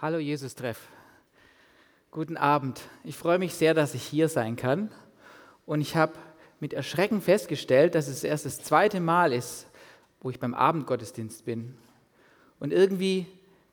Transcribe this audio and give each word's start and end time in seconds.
Hallo 0.00 0.18
Jesus-Treff. 0.18 0.78
Guten 2.12 2.36
Abend. 2.36 2.82
Ich 3.02 3.16
freue 3.16 3.40
mich 3.40 3.54
sehr, 3.54 3.74
dass 3.74 3.94
ich 3.96 4.04
hier 4.04 4.28
sein 4.28 4.54
kann. 4.54 4.92
Und 5.66 5.80
ich 5.80 5.96
habe 5.96 6.12
mit 6.60 6.72
Erschrecken 6.72 7.20
festgestellt, 7.20 7.96
dass 7.96 8.06
es 8.06 8.22
erst 8.22 8.46
das 8.46 8.62
zweite 8.62 9.00
Mal 9.00 9.32
ist, 9.32 9.66
wo 10.20 10.30
ich 10.30 10.38
beim 10.38 10.54
Abendgottesdienst 10.54 11.44
bin. 11.44 11.74
Und 12.60 12.72
irgendwie 12.72 13.26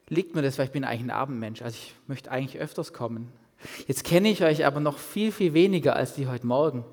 liegt 0.10 0.34
mir 0.34 0.42
das, 0.42 0.58
weil 0.58 0.66
ich 0.66 0.72
bin 0.72 0.84
eigentlich 0.84 1.04
ein 1.04 1.12
Abendmensch. 1.12 1.62
Also 1.62 1.78
ich 1.80 1.94
möchte 2.08 2.32
eigentlich 2.32 2.60
öfters 2.60 2.92
kommen. 2.92 3.32
Jetzt 3.86 4.04
kenne 4.04 4.32
ich 4.32 4.44
euch 4.44 4.66
aber 4.66 4.80
noch 4.80 4.98
viel, 4.98 5.32
viel 5.32 5.54
weniger 5.54 5.96
als 5.96 6.16
die 6.16 6.26
heute 6.26 6.48
Morgen. 6.48 6.86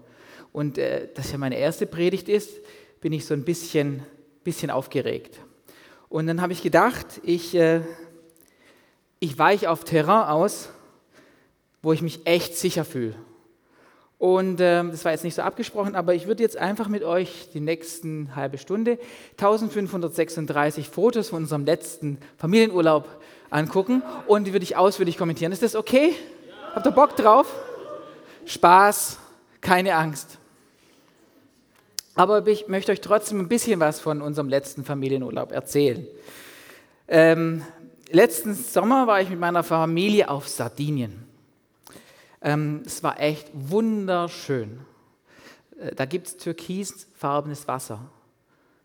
Und 0.52 0.76
äh, 0.76 1.08
dass 1.14 1.32
ja 1.32 1.38
meine 1.38 1.56
erste 1.56 1.86
Predigt 1.86 2.28
ist, 2.28 2.60
bin 3.00 3.14
ich 3.14 3.24
so 3.24 3.32
ein 3.32 3.46
bisschen, 3.46 4.02
bisschen 4.44 4.70
aufgeregt. 4.70 5.40
Und 6.10 6.26
dann 6.26 6.42
habe 6.42 6.52
ich 6.52 6.62
gedacht, 6.62 7.22
ich 7.24 7.54
äh, 7.54 7.80
ich 9.22 9.38
weiche 9.38 9.70
auf 9.70 9.84
Terrain 9.84 10.28
aus, 10.28 10.68
wo 11.80 11.92
ich 11.92 12.02
mich 12.02 12.26
echt 12.26 12.56
sicher 12.56 12.84
fühle. 12.84 13.14
Und 14.18 14.60
äh, 14.60 14.82
das 14.82 15.04
war 15.04 15.12
jetzt 15.12 15.22
nicht 15.22 15.36
so 15.36 15.42
abgesprochen, 15.42 15.94
aber 15.94 16.12
ich 16.14 16.26
würde 16.26 16.42
jetzt 16.42 16.56
einfach 16.56 16.88
mit 16.88 17.04
euch 17.04 17.48
die 17.54 17.60
nächsten 17.60 18.34
halbe 18.34 18.58
Stunde 18.58 18.98
1536 19.38 20.88
Fotos 20.88 21.28
von 21.28 21.44
unserem 21.44 21.64
letzten 21.64 22.18
Familienurlaub 22.36 23.08
angucken 23.48 24.02
und 24.26 24.48
die 24.48 24.52
würde 24.52 24.64
ich 24.64 24.76
ausführlich 24.76 25.16
kommentieren. 25.16 25.52
Ist 25.52 25.62
das 25.62 25.76
okay? 25.76 26.16
Habt 26.74 26.86
ihr 26.86 26.90
Bock 26.90 27.14
drauf? 27.14 27.46
Spaß, 28.44 29.18
keine 29.60 29.94
Angst. 29.94 30.38
Aber 32.16 32.44
ich 32.48 32.66
möchte 32.66 32.90
euch 32.90 33.00
trotzdem 33.00 33.38
ein 33.38 33.48
bisschen 33.48 33.78
was 33.78 34.00
von 34.00 34.20
unserem 34.20 34.48
letzten 34.48 34.84
Familienurlaub 34.84 35.52
erzählen. 35.52 36.08
Ähm, 37.06 37.62
letzten 38.12 38.54
Sommer 38.54 39.06
war 39.06 39.20
ich 39.20 39.30
mit 39.30 39.40
meiner 39.40 39.62
Familie 39.62 40.28
auf 40.28 40.48
Sardinien. 40.48 41.26
Ähm, 42.40 42.82
es 42.84 43.02
war 43.02 43.20
echt 43.20 43.50
wunderschön. 43.52 44.80
Äh, 45.78 45.94
da 45.94 46.04
gibt 46.04 46.26
es 46.26 46.36
türkisfarbenes 46.36 47.66
Wasser, 47.68 48.00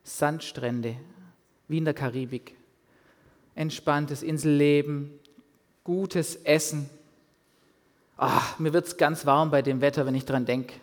Sandstrände, 0.04 0.96
wie 1.68 1.80
in 1.80 1.86
der 1.86 1.94
Karibik, 1.94 2.56
entspanntes 3.56 4.24
Inselleben, 4.24 5.20
gutes 5.84 6.36
Essen. 6.38 6.90
Ach, 8.16 8.58
mir 8.60 8.74
wird 8.74 8.88
es 8.88 8.98
ganz 8.98 9.26
warm 9.26 9.52
bei 9.52 9.62
dem 9.62 9.82
Wetter, 9.82 10.06
wenn 10.06 10.16
ich 10.16 10.26
dran 10.26 10.46
denke. 10.46 10.76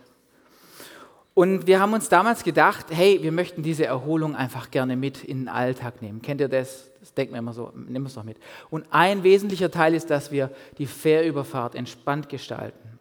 Und 1.34 1.67
wir 1.67 1.81
haben 1.81 1.92
uns 1.92 2.09
damals 2.09 2.45
gedacht, 2.45 2.87
hey, 2.91 3.20
wir 3.22 3.33
möchten 3.33 3.65
diese 3.65 3.84
Erholung 3.87 4.37
einfach 4.37 4.70
gerne 4.70 4.97
mit 4.97 5.25
in 5.25 5.41
den 5.41 5.48
Alltag 5.48 6.00
nehmen. 6.00 6.22
Kennt 6.22 6.41
ihr 6.41 6.48
das? 6.48 6.91
Das 7.05 7.12
denken 7.12 7.34
wir 7.34 7.38
immer 7.41 7.52
so, 7.52 7.70
wir 7.74 8.02
es 8.06 8.14
doch 8.14 8.24
mit. 8.24 8.38
Und 8.70 8.86
ein 8.91 9.24
wesentlicher 9.24 9.70
Teil 9.70 9.94
ist, 9.94 10.08
dass 10.08 10.30
wir 10.30 10.50
die 10.78 10.86
Fährüberfahrt 10.86 11.74
entspannt 11.74 12.30
gestalten 12.30 12.98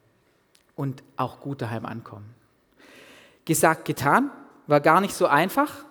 und 0.75 1.01
auch 1.15 1.39
gut 1.39 1.61
daheim 1.61 1.85
ankommen. 1.85 2.35
Gesagt, 3.45 3.85
getan, 3.85 4.29
war 4.67 4.81
gar 4.81 4.99
nicht 4.99 5.13
so 5.13 5.25
einfach. 5.25 5.85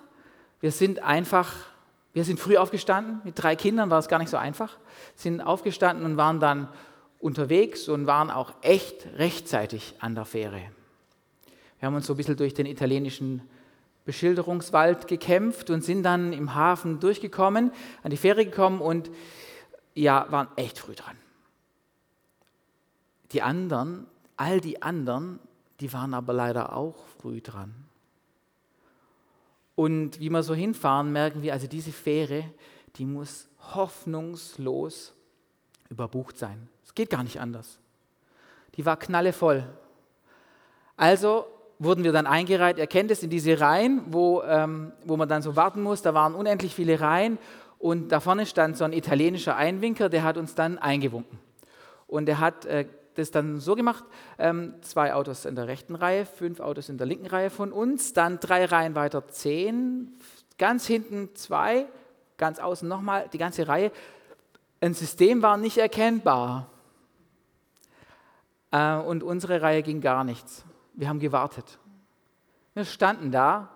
Wir 0.61 0.73
sind 0.73 1.03
einfach, 1.03 1.55
wir 2.13 2.25
sind 2.25 2.39
früh 2.39 2.59
aufgestanden, 2.59 3.23
mit 3.25 3.43
drei 3.43 3.57
Kindern 3.57 3.89
war 3.89 3.99
es 3.99 4.09
gar 4.09 4.19
nicht 4.19 4.29
so 4.29 4.37
einfach, 4.37 4.77
sind 5.17 5.41
aufgestanden 5.41 6.05
und 6.05 6.19
waren 6.19 6.39
dann 6.39 6.69
unterwegs 7.19 7.89
und 7.89 8.07
waren 8.07 8.31
auch 8.31 8.53
echt 8.61 9.07
rechtzeitig 9.17 9.95
an 10.01 10.15
der 10.15 10.27
Fähre. 10.27 10.61
Wir 11.79 11.87
haben 11.87 11.95
uns 11.95 12.07
so 12.07 12.13
ein 12.13 12.19
bisschen 12.19 12.37
durch 12.37 12.53
den 12.53 12.67
italienischen 12.67 13.41
Beschilderungswald 14.05 15.07
gekämpft 15.07 15.71
und 15.71 15.85
sind 15.85 16.03
dann 16.03 16.33
im 16.33 16.55
Hafen 16.55 17.01
durchgekommen, 17.01 17.73
an 18.03 18.11
die 18.11 18.17
Fähre 18.17 18.45
gekommen 18.45 18.81
und 18.81 19.11
ja, 19.95 20.27
waren 20.31 20.49
echt 20.57 20.79
früh 20.79 20.95
dran. 20.95 21.17
Die 23.33 23.43
anderen, 23.43 24.07
all 24.37 24.61
die 24.61 24.83
anderen, 24.83 25.39
die 25.81 25.93
waren 25.93 26.15
aber 26.15 26.33
leider 26.33 26.77
auch 26.77 27.07
früh 27.21 27.41
dran. 27.41 27.75
Und 29.75 30.21
wie 30.21 30.31
wir 30.31 30.43
so 30.43 30.55
hinfahren, 30.55 31.13
merken 31.13 31.43
wir, 31.43 31.53
also 31.53 31.67
diese 31.67 31.93
Fähre, 31.93 32.45
die 32.97 33.07
muss 33.07 33.49
hoffnungslos 33.75 35.15
überbucht 35.89 36.37
sein. 36.37 36.69
Es 36.85 36.95
geht 36.95 37.11
gar 37.11 37.23
nicht 37.23 37.41
anders. 37.41 37.79
Die 38.75 38.85
war 38.85 38.99
knallevoll. 38.99 39.67
Also 40.97 41.47
wurden 41.83 42.05
wir 42.05 42.13
dann 42.13 42.27
eingereiht. 42.27 42.79
Ihr 42.79 42.87
kennt 42.87 43.11
es 43.11 43.23
in 43.23 43.31
diese 43.31 43.61
Reihen, 43.61 44.03
wo, 44.07 44.43
ähm, 44.43 44.93
wo 45.05 45.17
man 45.17 45.29
dann 45.29 45.43
so 45.43 45.57
warten 45.57 45.83
muss. 45.83 46.03
Da 46.03 46.15
waren 46.15 46.35
unendlich 46.35 46.75
viele 46.75 47.01
Reihen 47.01 47.39
und 47.79 48.11
da 48.11 48.21
vorne 48.21 48.47
stand 48.47 48.77
so 48.77 48.85
ein 48.85 48.93
italienischer 48.93 49.57
Einwinker, 49.57 50.09
der 50.09 50.23
hat 50.23 50.37
uns 50.37 50.55
dann 50.55 50.79
eingewunken. 50.79 51.39
Und 52.07 52.29
er 52.29 52.39
hat 52.39 52.65
äh, 52.67 52.87
das 53.15 53.31
dann 53.33 53.59
so 53.59 53.75
gemacht, 53.75 54.05
ähm, 54.39 54.75
zwei 54.83 55.15
Autos 55.15 55.45
in 55.45 55.57
der 55.57 55.67
rechten 55.67 55.97
Reihe, 55.97 56.25
fünf 56.25 56.61
Autos 56.61 56.89
in 56.89 56.99
der 56.99 57.07
linken 57.07 57.27
Reihe 57.27 57.51
von 57.51 57.73
uns, 57.73 58.13
dann 58.13 58.39
drei 58.39 58.65
Reihen 58.65 58.95
weiter 58.95 59.27
zehn, 59.29 60.15
ganz 60.59 60.87
hinten 60.87 61.35
zwei, 61.35 61.87
ganz 62.39 62.61
außen 62.61 62.89
nochmal 62.89 63.29
die 63.33 63.39
ganze 63.39 63.67
Reihe. 63.67 63.91
Ein 64.81 64.95
System 64.95 65.43
war 65.43 65.57
nicht 65.57 65.79
erkennbar. 65.79 66.71
Äh, 68.71 68.95
und 68.97 69.25
unsere 69.25 69.61
Reihe 69.61 69.83
ging 69.83 70.01
gar 70.01 70.23
nichts 70.23 70.65
wir 70.95 71.09
haben 71.09 71.21
gewartet. 71.21 71.79
Wir 72.75 72.85
standen 72.85 73.31
da 73.31 73.71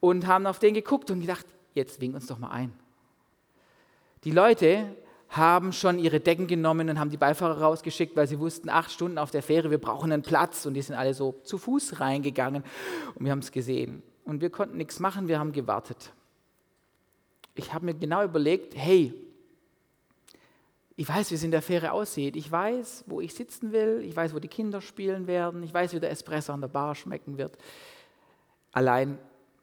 und 0.00 0.26
haben 0.26 0.46
auf 0.46 0.58
den 0.58 0.74
geguckt 0.74 1.10
und 1.10 1.20
gedacht, 1.20 1.46
jetzt 1.74 2.00
wink 2.00 2.14
uns 2.14 2.26
doch 2.26 2.38
mal 2.38 2.50
ein. 2.50 2.72
Die 4.24 4.30
Leute 4.30 4.96
haben 5.28 5.72
schon 5.72 5.98
ihre 5.98 6.20
Decken 6.20 6.46
genommen 6.46 6.90
und 6.90 6.98
haben 6.98 7.10
die 7.10 7.16
Beifahrer 7.16 7.62
rausgeschickt, 7.62 8.16
weil 8.16 8.26
sie 8.26 8.38
wussten, 8.38 8.68
acht 8.68 8.90
Stunden 8.90 9.18
auf 9.18 9.30
der 9.30 9.42
Fähre, 9.42 9.70
wir 9.70 9.78
brauchen 9.78 10.12
einen 10.12 10.22
Platz. 10.22 10.66
Und 10.66 10.74
die 10.74 10.82
sind 10.82 10.94
alle 10.94 11.14
so 11.14 11.40
zu 11.42 11.56
Fuß 11.56 12.00
reingegangen 12.00 12.62
und 13.14 13.24
wir 13.24 13.32
haben 13.32 13.38
es 13.38 13.50
gesehen. 13.50 14.02
Und 14.24 14.40
wir 14.40 14.50
konnten 14.50 14.76
nichts 14.76 15.00
machen, 15.00 15.28
wir 15.28 15.38
haben 15.38 15.52
gewartet. 15.52 16.12
Ich 17.54 17.72
habe 17.72 17.86
mir 17.86 17.94
genau 17.94 18.22
überlegt, 18.24 18.74
hey, 18.76 19.14
ich 20.96 21.08
weiß, 21.08 21.30
wie 21.30 21.36
es 21.36 21.42
in 21.42 21.50
der 21.50 21.62
Fähre 21.62 21.92
aussieht. 21.92 22.36
Ich 22.36 22.50
weiß, 22.50 23.04
wo 23.06 23.20
ich 23.20 23.34
sitzen 23.34 23.72
will. 23.72 24.02
Ich 24.04 24.14
weiß, 24.14 24.34
wo 24.34 24.38
die 24.38 24.48
Kinder 24.48 24.80
spielen 24.80 25.26
werden. 25.26 25.62
Ich 25.62 25.72
weiß, 25.72 25.94
wie 25.94 26.00
der 26.00 26.10
Espresso 26.10 26.52
an 26.52 26.60
der 26.60 26.68
Bar 26.68 26.94
schmecken 26.94 27.38
wird. 27.38 27.56
Allein, 28.72 29.18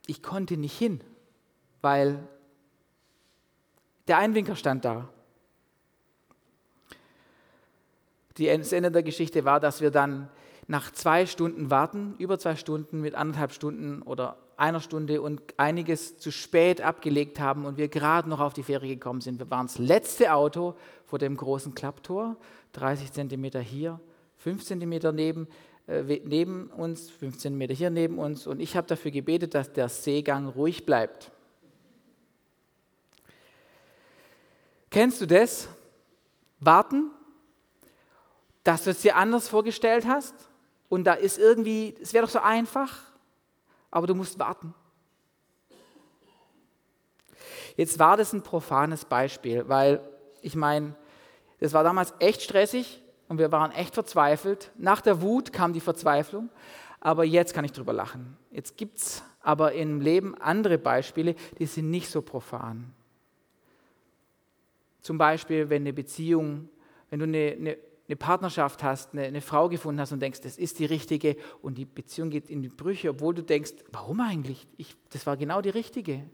ich 0.07 0.23
konnte 0.23 0.57
nicht 0.57 0.77
hin, 0.77 1.01
weil 1.81 2.27
der 4.07 4.17
Einwinker 4.17 4.55
stand 4.55 4.85
da. 4.85 5.09
das 8.35 8.71
Ende 8.71 8.89
der 8.89 9.03
Geschichte 9.03 9.43
war, 9.43 9.59
dass 9.59 9.81
wir 9.81 9.91
dann 9.91 10.29
nach 10.67 10.91
zwei 10.91 11.25
Stunden 11.25 11.69
Warten, 11.69 12.15
über 12.19 12.39
zwei 12.39 12.55
Stunden 12.55 13.01
mit 13.01 13.13
anderthalb 13.15 13.51
Stunden 13.51 14.01
oder 14.01 14.37
einer 14.59 14.81
Stunde 14.81 15.21
und 15.21 15.41
einiges 15.57 16.17
zu 16.17 16.31
spät 16.31 16.81
abgelegt 16.81 17.39
haben 17.39 17.65
und 17.65 17.77
wir 17.77 17.87
gerade 17.87 18.29
noch 18.29 18.39
auf 18.39 18.53
die 18.53 18.63
Fähre 18.63 18.87
gekommen 18.87 19.21
sind. 19.21 19.39
Wir 19.39 19.49
waren 19.49 19.67
das 19.67 19.77
letzte 19.77 20.33
Auto 20.33 20.75
vor 21.05 21.19
dem 21.19 21.37
großen 21.37 21.73
Klapptor, 21.73 22.35
30 22.73 23.11
Zentimeter 23.11 23.61
hier, 23.61 23.99
5 24.37 24.63
Zentimeter 24.65 25.11
neben, 25.11 25.47
äh, 25.87 26.21
neben 26.23 26.67
uns, 26.67 27.09
15 27.09 27.39
Zentimeter 27.39 27.73
hier 27.73 27.89
neben 27.89 28.19
uns 28.19 28.47
und 28.47 28.59
ich 28.59 28.75
habe 28.75 28.87
dafür 28.87 29.11
gebetet, 29.11 29.55
dass 29.55 29.71
der 29.71 29.89
Seegang 29.89 30.47
ruhig 30.47 30.85
bleibt. 30.85 31.31
Kennst 34.89 35.21
du 35.21 35.25
das? 35.25 35.69
Warten, 36.59 37.11
dass 38.63 38.83
du 38.83 38.89
es 38.89 39.01
dir 39.01 39.15
anders 39.15 39.47
vorgestellt 39.47 40.05
hast 40.05 40.35
und 40.89 41.05
da 41.05 41.13
ist 41.13 41.37
irgendwie, 41.37 41.95
es 42.01 42.13
wäre 42.13 42.25
doch 42.25 42.31
so 42.31 42.39
einfach 42.39 43.08
aber 43.91 44.07
du 44.07 44.15
musst 44.15 44.39
warten. 44.39 44.73
Jetzt 47.75 47.99
war 47.99 48.17
das 48.17 48.33
ein 48.33 48.43
profanes 48.43 49.05
Beispiel, 49.05 49.67
weil 49.67 50.01
ich 50.41 50.55
meine, 50.55 50.95
das 51.59 51.73
war 51.73 51.83
damals 51.83 52.13
echt 52.19 52.41
stressig 52.41 53.01
und 53.27 53.37
wir 53.37 53.51
waren 53.51 53.71
echt 53.71 53.93
verzweifelt. 53.93 54.71
Nach 54.77 55.01
der 55.01 55.21
Wut 55.21 55.53
kam 55.53 55.73
die 55.73 55.79
Verzweiflung, 55.79 56.49
aber 56.99 57.23
jetzt 57.23 57.53
kann 57.53 57.65
ich 57.65 57.71
drüber 57.71 57.93
lachen. 57.93 58.37
Jetzt 58.51 58.77
gibt 58.77 58.97
es 58.97 59.23
aber 59.41 59.73
im 59.73 60.01
Leben 60.01 60.35
andere 60.35 60.77
Beispiele, 60.77 61.35
die 61.57 61.65
sind 61.65 61.89
nicht 61.89 62.09
so 62.09 62.21
profan. 62.21 62.93
Zum 65.01 65.17
Beispiel, 65.17 65.69
wenn 65.69 65.83
eine 65.83 65.93
Beziehung, 65.93 66.67
wenn 67.09 67.19
du 67.19 67.25
eine, 67.25 67.55
eine 67.57 67.77
eine 68.09 68.15
Partnerschaft 68.15 68.81
hast, 68.81 69.13
eine, 69.13 69.23
eine, 69.23 69.39
Frau 69.39 69.69
gefunden 69.69 70.01
hast 70.01 70.11
und 70.11 70.19
denkst, 70.19 70.41
das 70.41 70.57
ist 70.57 70.79
die 70.79 70.85
richtige 70.85 71.37
und 71.61 71.77
die 71.77 71.85
Beziehung 71.85 72.31
geht 72.31 72.49
in 72.49 72.63
die 72.63 72.69
Brüche, 72.69 73.11
obwohl 73.11 73.35
du 73.35 73.43
denkst, 73.43 73.73
warum 73.91 74.19
eigentlich? 74.19 74.67
Ich, 74.77 74.95
das 75.11 75.27
war 75.27 75.37
genau 75.37 75.61
die 75.61 75.69
richtige. 75.69 76.27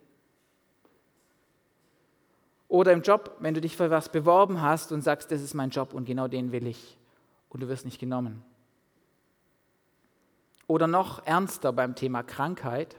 Oder 2.69 2.93
im 2.93 3.01
Job, 3.01 3.35
wenn 3.39 3.53
du 3.53 3.59
dich 3.59 3.75
für 3.75 3.89
was 3.89 4.09
beworben 4.09 4.61
hast 4.61 4.93
und 4.93 5.01
sagst, 5.01 5.31
das 5.31 5.41
ist 5.41 5.53
mein 5.53 5.69
Job 5.69 5.93
und 5.93 6.05
genau 6.05 6.29
den 6.29 6.53
will 6.53 6.65
ich 6.65 6.97
und 7.49 7.59
du 7.59 7.67
wirst 7.67 7.83
nicht 7.83 7.99
genommen. 7.99 8.41
Oder 10.67 10.87
noch 10.87 11.25
ernster 11.25 11.73
beim 11.73 11.95
Thema 11.95 12.23
Krankheit. 12.23 12.95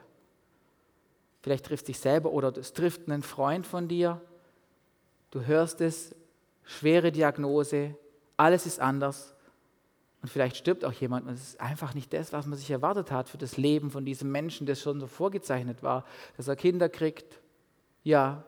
Vielleicht 1.40 1.64
trifft 1.64 1.88
dich 1.88 1.98
selber 1.98 2.30
oder 2.30 2.54
es 2.58 2.74
trifft 2.74 3.08
einen 3.08 3.22
Freund 3.22 3.66
von 3.66 3.88
dir. 3.88 4.20
Du 5.30 5.46
hörst 5.46 5.80
es, 5.80 6.14
schwere 6.62 7.10
Diagnose, 7.10 7.96
alles 8.36 8.66
ist 8.66 8.80
anders 8.80 9.34
und 10.22 10.28
vielleicht 10.28 10.56
stirbt 10.56 10.84
auch 10.84 10.92
jemand 10.92 11.26
und 11.26 11.34
es 11.34 11.50
ist 11.50 11.60
einfach 11.60 11.94
nicht 11.94 12.12
das, 12.12 12.32
was 12.32 12.46
man 12.46 12.58
sich 12.58 12.70
erwartet 12.70 13.10
hat 13.10 13.28
für 13.28 13.38
das 13.38 13.56
Leben 13.56 13.90
von 13.90 14.04
diesem 14.04 14.32
Menschen, 14.32 14.66
das 14.66 14.80
schon 14.80 15.00
so 15.00 15.06
vorgezeichnet 15.06 15.82
war, 15.82 16.04
dass 16.36 16.48
er 16.48 16.56
Kinder 16.56 16.88
kriegt, 16.88 17.40
ja, 18.02 18.44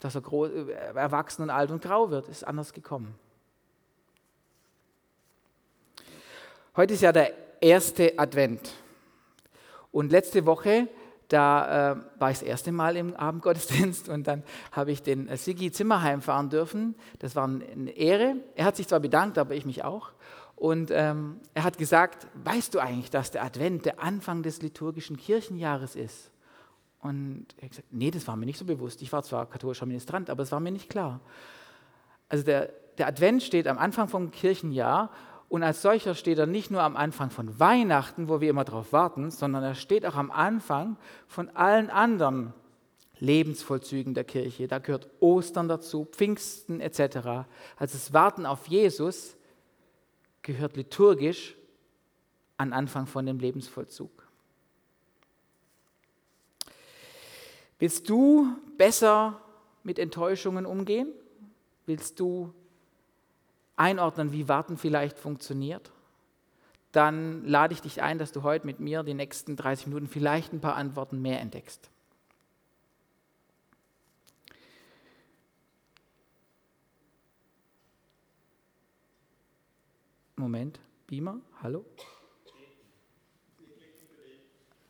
dass 0.00 0.14
er 0.14 0.22
groß, 0.22 0.50
äh, 0.50 0.72
erwachsen 0.94 1.42
und 1.42 1.50
alt 1.50 1.70
und 1.70 1.82
grau 1.82 2.10
wird, 2.10 2.28
ist 2.28 2.44
anders 2.46 2.72
gekommen. 2.72 3.14
Heute 6.76 6.94
ist 6.94 7.02
ja 7.02 7.12
der 7.12 7.34
erste 7.60 8.18
Advent. 8.18 8.72
Und 9.92 10.12
letzte 10.12 10.46
Woche, 10.46 10.88
da 11.30 11.92
äh, 11.92 11.96
war 12.18 12.30
ich 12.30 12.40
das 12.40 12.46
erste 12.46 12.72
Mal 12.72 12.96
im 12.96 13.14
Abendgottesdienst 13.14 14.08
und 14.08 14.26
dann 14.26 14.42
habe 14.72 14.90
ich 14.90 15.02
den 15.02 15.28
äh, 15.28 15.36
Sigi 15.36 15.70
Zimmerheim 15.70 16.22
fahren 16.22 16.50
dürfen. 16.50 16.96
Das 17.20 17.36
war 17.36 17.44
eine 17.44 17.90
Ehre. 17.90 18.36
Er 18.56 18.64
hat 18.64 18.76
sich 18.76 18.88
zwar 18.88 19.00
bedankt, 19.00 19.38
aber 19.38 19.54
ich 19.54 19.64
mich 19.64 19.84
auch. 19.84 20.10
Und 20.56 20.90
ähm, 20.92 21.40
er 21.54 21.64
hat 21.64 21.78
gesagt, 21.78 22.26
weißt 22.44 22.74
du 22.74 22.80
eigentlich, 22.80 23.10
dass 23.10 23.30
der 23.30 23.44
Advent 23.44 23.86
der 23.86 24.02
Anfang 24.02 24.42
des 24.42 24.60
liturgischen 24.60 25.16
Kirchenjahres 25.16 25.96
ist? 25.96 26.30
Und 26.98 27.46
er 27.56 27.62
hat 27.62 27.70
gesagt, 27.70 27.88
nee, 27.92 28.10
das 28.10 28.26
war 28.26 28.36
mir 28.36 28.44
nicht 28.44 28.58
so 28.58 28.64
bewusst. 28.64 29.00
Ich 29.00 29.12
war 29.12 29.22
zwar 29.22 29.46
katholischer 29.46 29.86
Ministrant, 29.86 30.28
aber 30.28 30.42
es 30.42 30.52
war 30.52 30.60
mir 30.60 30.72
nicht 30.72 30.90
klar. 30.90 31.20
Also 32.28 32.44
der, 32.44 32.72
der 32.98 33.06
Advent 33.06 33.42
steht 33.42 33.66
am 33.68 33.78
Anfang 33.78 34.08
vom 34.08 34.30
Kirchenjahr 34.32 35.10
und 35.50 35.64
als 35.64 35.82
solcher 35.82 36.14
steht 36.14 36.38
er 36.38 36.46
nicht 36.46 36.70
nur 36.70 36.80
am 36.80 36.96
Anfang 36.96 37.30
von 37.30 37.58
Weihnachten, 37.58 38.28
wo 38.28 38.40
wir 38.40 38.48
immer 38.48 38.64
darauf 38.64 38.92
warten, 38.92 39.32
sondern 39.32 39.64
er 39.64 39.74
steht 39.74 40.06
auch 40.06 40.14
am 40.14 40.30
Anfang 40.30 40.96
von 41.26 41.48
allen 41.56 41.90
anderen 41.90 42.54
Lebensvollzügen 43.18 44.14
der 44.14 44.22
Kirche. 44.22 44.68
Da 44.68 44.78
gehört 44.78 45.10
Ostern 45.18 45.66
dazu, 45.66 46.04
Pfingsten 46.04 46.80
etc. 46.80 47.00
Also 47.76 47.98
das 47.98 48.12
Warten 48.12 48.46
auf 48.46 48.68
Jesus 48.68 49.36
gehört 50.42 50.76
liturgisch 50.76 51.56
an 52.56 52.72
Anfang 52.72 53.08
von 53.08 53.26
dem 53.26 53.40
Lebensvollzug. 53.40 54.28
Willst 57.80 58.08
du 58.08 58.54
besser 58.78 59.40
mit 59.82 59.98
Enttäuschungen 59.98 60.64
umgehen? 60.64 61.12
Willst 61.86 62.20
du 62.20 62.54
einordnen, 63.80 64.32
wie 64.32 64.46
Warten 64.46 64.76
vielleicht 64.76 65.18
funktioniert, 65.18 65.90
dann 66.92 67.44
lade 67.46 67.72
ich 67.72 67.80
dich 67.80 68.02
ein, 68.02 68.18
dass 68.18 68.30
du 68.30 68.42
heute 68.42 68.66
mit 68.66 68.78
mir 68.78 69.02
die 69.02 69.14
nächsten 69.14 69.56
30 69.56 69.86
Minuten 69.86 70.06
vielleicht 70.06 70.52
ein 70.52 70.60
paar 70.60 70.76
Antworten 70.76 71.22
mehr 71.22 71.40
entdeckst. 71.40 71.90
Moment, 80.36 80.80
Beamer, 81.06 81.38
hallo? 81.62 81.84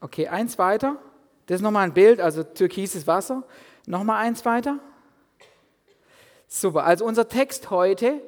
Okay, 0.01 0.29
eins 0.29 0.59
weiter. 0.59 0.97
Das 1.47 1.57
ist 1.57 1.63
nochmal 1.63 1.85
ein 1.85 1.95
Bild, 1.95 2.21
also 2.21 2.43
türkises 2.43 3.07
Wasser. 3.07 3.43
Nochmal 3.87 4.25
eins 4.25 4.45
weiter. 4.45 4.79
Super, 6.47 6.85
also 6.85 7.05
unser 7.05 7.29
Text 7.29 7.71
heute 7.71 8.23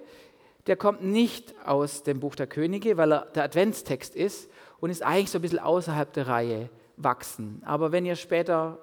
der 0.66 0.76
kommt 0.76 1.02
nicht 1.02 1.54
aus 1.66 2.02
dem 2.02 2.20
Buch 2.20 2.34
der 2.34 2.46
Könige, 2.46 2.96
weil 2.96 3.12
er 3.12 3.26
der 3.34 3.44
Adventstext 3.44 4.14
ist 4.14 4.50
und 4.80 4.90
ist 4.90 5.02
eigentlich 5.02 5.30
so 5.30 5.38
ein 5.38 5.42
bisschen 5.42 5.58
außerhalb 5.58 6.12
der 6.12 6.28
Reihe 6.28 6.70
wachsen. 6.96 7.62
Aber 7.64 7.92
wenn 7.92 8.04
ihr 8.06 8.16
später, 8.16 8.78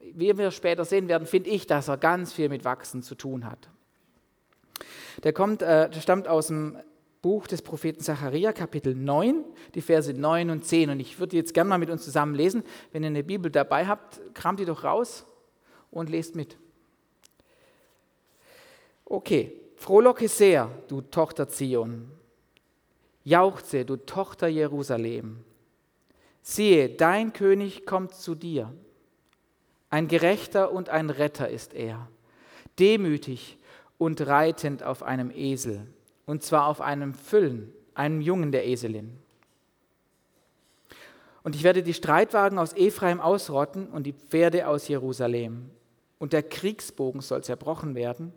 wie 0.00 0.36
wir 0.36 0.50
später 0.50 0.84
sehen 0.84 1.08
werden, 1.08 1.26
finde 1.26 1.50
ich, 1.50 1.66
dass 1.66 1.88
er 1.88 1.96
ganz 1.96 2.32
viel 2.32 2.48
mit 2.48 2.64
Wachsen 2.64 3.02
zu 3.02 3.14
tun 3.14 3.44
hat. 3.44 3.68
Der, 5.24 5.32
kommt, 5.32 5.62
äh, 5.62 5.90
der 5.90 6.00
stammt 6.00 6.28
aus 6.28 6.46
dem 6.46 6.78
Buch 7.22 7.46
des 7.46 7.60
Propheten 7.60 8.00
Zacharia, 8.00 8.52
Kapitel 8.52 8.94
9, 8.94 9.44
die 9.74 9.82
Verse 9.82 10.12
9 10.12 10.50
und 10.50 10.64
10. 10.64 10.90
Und 10.90 11.00
ich 11.00 11.18
würde 11.18 11.36
jetzt 11.36 11.52
gerne 11.52 11.68
mal 11.68 11.78
mit 11.78 11.90
uns 11.90 12.04
zusammen 12.04 12.34
lesen. 12.34 12.62
Wenn 12.92 13.02
ihr 13.02 13.08
eine 13.08 13.24
Bibel 13.24 13.50
dabei 13.50 13.86
habt, 13.86 14.20
kramt 14.32 14.60
die 14.60 14.64
doch 14.64 14.84
raus 14.84 15.26
und 15.90 16.08
lest 16.08 16.34
mit. 16.34 16.56
Okay, 19.04 19.52
Frohlocke 19.80 20.28
sehr, 20.28 20.70
du 20.88 21.00
Tochter 21.00 21.48
Zion. 21.48 22.10
Jauchze, 23.24 23.86
du 23.86 23.96
Tochter 23.96 24.46
Jerusalem. 24.46 25.38
Siehe, 26.42 26.90
dein 26.90 27.32
König 27.32 27.86
kommt 27.86 28.14
zu 28.14 28.34
dir. 28.34 28.70
Ein 29.88 30.06
Gerechter 30.06 30.70
und 30.70 30.90
ein 30.90 31.08
Retter 31.08 31.48
ist 31.48 31.72
er, 31.72 32.08
demütig 32.78 33.56
und 33.96 34.26
reitend 34.26 34.82
auf 34.82 35.02
einem 35.02 35.30
Esel, 35.30 35.86
und 36.26 36.42
zwar 36.42 36.66
auf 36.66 36.82
einem 36.82 37.14
Füllen, 37.14 37.72
einem 37.94 38.20
Jungen 38.20 38.52
der 38.52 38.66
Eselin. 38.66 39.16
Und 41.42 41.56
ich 41.56 41.62
werde 41.62 41.82
die 41.82 41.94
Streitwagen 41.94 42.58
aus 42.58 42.74
Ephraim 42.74 43.18
ausrotten 43.18 43.88
und 43.88 44.02
die 44.02 44.12
Pferde 44.12 44.68
aus 44.68 44.88
Jerusalem. 44.88 45.70
Und 46.18 46.34
der 46.34 46.42
Kriegsbogen 46.42 47.22
soll 47.22 47.42
zerbrochen 47.42 47.94
werden 47.94 48.34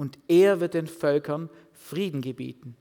und 0.00 0.18
er 0.28 0.60
wird 0.60 0.72
den 0.72 0.86
Völkern 0.86 1.50
Frieden 1.74 2.22
gebieten. 2.22 2.74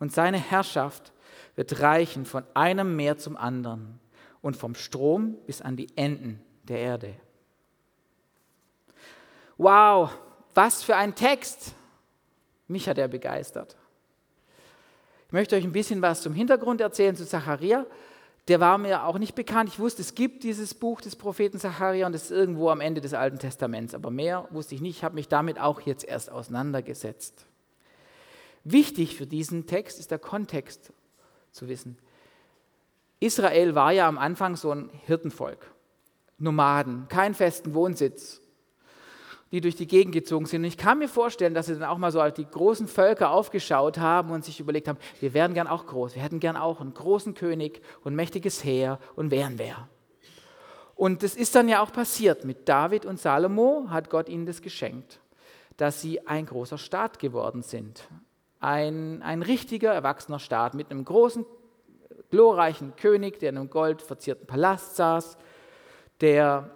Und 0.00 0.12
seine 0.12 0.36
Herrschaft 0.36 1.12
wird 1.54 1.78
reichen 1.78 2.24
von 2.26 2.42
einem 2.54 2.96
Meer 2.96 3.18
zum 3.18 3.36
anderen 3.36 4.00
und 4.42 4.56
vom 4.56 4.74
Strom 4.74 5.36
bis 5.46 5.62
an 5.62 5.76
die 5.76 5.96
Enden 5.96 6.42
der 6.64 6.78
Erde. 6.78 7.14
Wow, 9.58 10.10
was 10.52 10.82
für 10.82 10.96
ein 10.96 11.14
Text! 11.14 11.72
Mich 12.66 12.88
hat 12.88 12.98
er 12.98 13.06
begeistert. 13.06 13.76
Ich 15.28 15.32
möchte 15.32 15.54
euch 15.54 15.62
ein 15.62 15.70
bisschen 15.70 16.02
was 16.02 16.20
zum 16.20 16.34
Hintergrund 16.34 16.80
erzählen 16.80 17.14
zu 17.14 17.28
Zacharia 17.28 17.86
der 18.48 18.60
war 18.60 18.78
mir 18.78 19.04
auch 19.04 19.18
nicht 19.18 19.34
bekannt. 19.34 19.68
Ich 19.68 19.78
wusste, 19.78 20.02
es 20.02 20.14
gibt 20.14 20.42
dieses 20.42 20.74
Buch 20.74 21.00
des 21.00 21.16
Propheten 21.16 21.58
Zacharia 21.58 22.06
und 22.06 22.14
es 22.14 22.24
ist 22.24 22.30
irgendwo 22.30 22.70
am 22.70 22.80
Ende 22.80 23.00
des 23.00 23.14
Alten 23.14 23.38
Testaments, 23.38 23.94
aber 23.94 24.10
mehr 24.10 24.48
wusste 24.50 24.74
ich 24.74 24.80
nicht. 24.80 24.96
Ich 24.98 25.04
habe 25.04 25.14
mich 25.14 25.28
damit 25.28 25.60
auch 25.60 25.80
jetzt 25.82 26.04
erst 26.04 26.30
auseinandergesetzt. 26.30 27.46
Wichtig 28.64 29.16
für 29.16 29.26
diesen 29.26 29.66
Text 29.66 29.98
ist 29.98 30.10
der 30.10 30.18
Kontext 30.18 30.92
zu 31.52 31.68
wissen. 31.68 31.98
Israel 33.20 33.74
war 33.74 33.92
ja 33.92 34.08
am 34.08 34.18
Anfang 34.18 34.56
so 34.56 34.72
ein 34.72 34.90
Hirtenvolk, 35.06 35.70
Nomaden, 36.38 37.06
keinen 37.08 37.34
festen 37.34 37.74
Wohnsitz, 37.74 38.40
die 39.52 39.60
durch 39.60 39.74
die 39.74 39.86
Gegend 39.86 40.14
gezogen 40.14 40.46
sind. 40.46 40.62
Und 40.62 40.68
ich 40.68 40.76
kann 40.76 40.98
mir 40.98 41.08
vorstellen, 41.08 41.54
dass 41.54 41.66
sie 41.66 41.74
dann 41.74 41.88
auch 41.88 41.98
mal 41.98 42.12
so 42.12 42.22
die 42.30 42.46
großen 42.46 42.86
Völker 42.86 43.30
aufgeschaut 43.30 43.98
haben 43.98 44.30
und 44.30 44.44
sich 44.44 44.60
überlegt 44.60 44.86
haben, 44.86 44.98
wir 45.20 45.34
wären 45.34 45.54
gern 45.54 45.66
auch 45.66 45.86
groß, 45.86 46.14
wir 46.14 46.22
hätten 46.22 46.40
gern 46.40 46.56
auch 46.56 46.80
einen 46.80 46.94
großen 46.94 47.34
König 47.34 47.82
und 48.04 48.14
mächtiges 48.14 48.62
Heer 48.64 48.98
und 49.16 49.30
wären 49.30 49.58
wer. 49.58 49.88
Und 50.94 51.22
das 51.22 51.34
ist 51.34 51.54
dann 51.54 51.68
ja 51.68 51.82
auch 51.82 51.92
passiert. 51.92 52.44
Mit 52.44 52.68
David 52.68 53.06
und 53.06 53.18
Salomo 53.18 53.86
hat 53.88 54.10
Gott 54.10 54.28
ihnen 54.28 54.44
das 54.44 54.60
geschenkt, 54.60 55.20
dass 55.78 56.02
sie 56.02 56.26
ein 56.26 56.44
großer 56.44 56.76
Staat 56.78 57.18
geworden 57.18 57.62
sind. 57.62 58.06
Ein, 58.60 59.22
ein 59.22 59.42
richtiger, 59.42 59.94
erwachsener 59.94 60.38
Staat 60.38 60.74
mit 60.74 60.90
einem 60.90 61.06
großen, 61.06 61.46
glorreichen 62.30 62.94
König, 62.96 63.38
der 63.38 63.48
in 63.48 63.56
einem 63.56 63.70
goldverzierten 63.70 64.46
Palast 64.46 64.96
saß, 64.96 65.38
der 66.20 66.70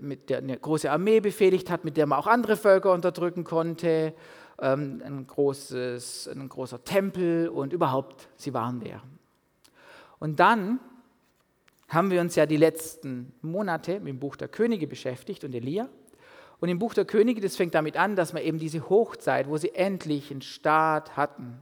mit 0.00 0.30
der 0.30 0.38
eine 0.38 0.56
große 0.56 0.90
Armee 0.90 1.20
befehligt 1.20 1.70
hat, 1.70 1.84
mit 1.84 1.96
der 1.96 2.06
man 2.06 2.18
auch 2.18 2.26
andere 2.26 2.56
Völker 2.56 2.92
unterdrücken 2.92 3.44
konnte, 3.44 4.14
ähm, 4.60 5.02
ein, 5.04 5.26
großes, 5.26 6.28
ein 6.28 6.48
großer 6.48 6.84
Tempel 6.84 7.48
und 7.48 7.72
überhaupt, 7.72 8.28
sie 8.36 8.54
waren 8.54 8.80
der. 8.80 9.02
Und 10.18 10.40
dann 10.40 10.80
haben 11.88 12.10
wir 12.10 12.20
uns 12.20 12.34
ja 12.34 12.46
die 12.46 12.56
letzten 12.56 13.32
Monate 13.42 14.00
mit 14.00 14.08
dem 14.08 14.18
Buch 14.18 14.36
der 14.36 14.48
Könige 14.48 14.86
beschäftigt 14.86 15.44
und 15.44 15.54
Elia. 15.54 15.88
Und 16.58 16.68
im 16.68 16.78
Buch 16.78 16.94
der 16.94 17.04
Könige, 17.04 17.40
das 17.40 17.56
fängt 17.56 17.74
damit 17.74 17.96
an, 17.96 18.16
dass 18.16 18.32
man 18.32 18.42
eben 18.42 18.58
diese 18.58 18.88
Hochzeit, 18.88 19.48
wo 19.48 19.56
sie 19.56 19.74
endlich 19.74 20.30
einen 20.30 20.42
Staat 20.42 21.16
hatten, 21.16 21.58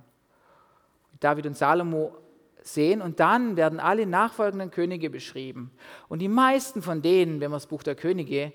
David 1.21 1.47
und 1.47 1.57
Salomo 1.57 2.17
sehen 2.65 3.03
und 3.03 3.21
dann 3.21 3.57
werden 3.57 3.79
alle 3.79 4.07
nachfolgenden 4.07 4.71
Könige 4.71 5.11
beschrieben. 5.11 5.71
Und 6.09 6.21
die 6.21 6.29
meisten 6.29 6.83
von 6.83 7.03
denen, 7.03 7.41
wenn 7.41 7.51
man 7.51 7.59
das 7.59 7.67
Buch 7.67 7.83
der 7.83 7.95
Könige 7.95 8.53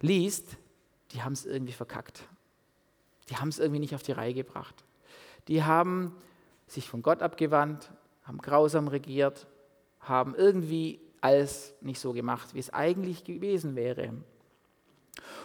liest, 0.00 0.56
die 1.12 1.22
haben 1.22 1.32
es 1.32 1.46
irgendwie 1.46 1.72
verkackt. 1.72 2.24
Die 3.30 3.36
haben 3.36 3.48
es 3.48 3.60
irgendwie 3.60 3.80
nicht 3.80 3.94
auf 3.94 4.02
die 4.02 4.12
Reihe 4.12 4.34
gebracht. 4.34 4.84
Die 5.48 5.62
haben 5.62 6.14
sich 6.66 6.88
von 6.88 7.02
Gott 7.02 7.22
abgewandt, 7.22 7.92
haben 8.24 8.38
grausam 8.38 8.88
regiert, 8.88 9.46
haben 10.00 10.34
irgendwie 10.34 11.00
alles 11.20 11.74
nicht 11.80 12.00
so 12.00 12.12
gemacht, 12.12 12.54
wie 12.54 12.58
es 12.58 12.72
eigentlich 12.74 13.22
gewesen 13.22 13.76
wäre. 13.76 14.12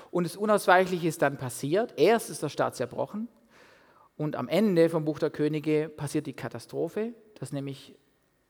Und 0.09 0.23
das 0.23 0.35
Unausweichliche 0.35 1.07
ist 1.07 1.21
dann 1.21 1.37
passiert. 1.37 1.93
Erst 1.97 2.31
ist 2.31 2.41
der 2.41 2.49
Staat 2.49 2.75
zerbrochen 2.75 3.27
und 4.15 4.35
am 4.35 4.47
Ende 4.47 4.89
vom 4.89 5.05
Buch 5.05 5.19
der 5.19 5.29
Könige 5.29 5.89
passiert 5.89 6.25
die 6.25 6.33
Katastrophe, 6.33 7.13
dass 7.35 7.51
nämlich 7.51 7.95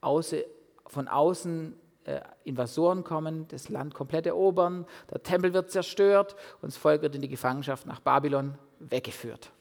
von 0.01 1.08
außen 1.08 1.75
äh, 2.06 2.22
Invasoren 2.46 3.04
kommen, 3.04 3.48
das 3.50 3.70
Land 3.70 3.94
komplett 3.94 4.25
erobern, 4.25 4.86
der 5.12 5.22
Tempel 5.24 5.54
wird 5.54 5.72
zerstört 5.72 6.36
und 6.62 6.72
das 6.72 6.77
Volk 6.77 7.01
wird 7.01 7.16
in 7.16 7.22
die 7.22 7.30
Gefangenschaft 7.30 7.86
nach 7.86 8.00
Babylon 8.00 8.58
weggeführt. 8.80 9.51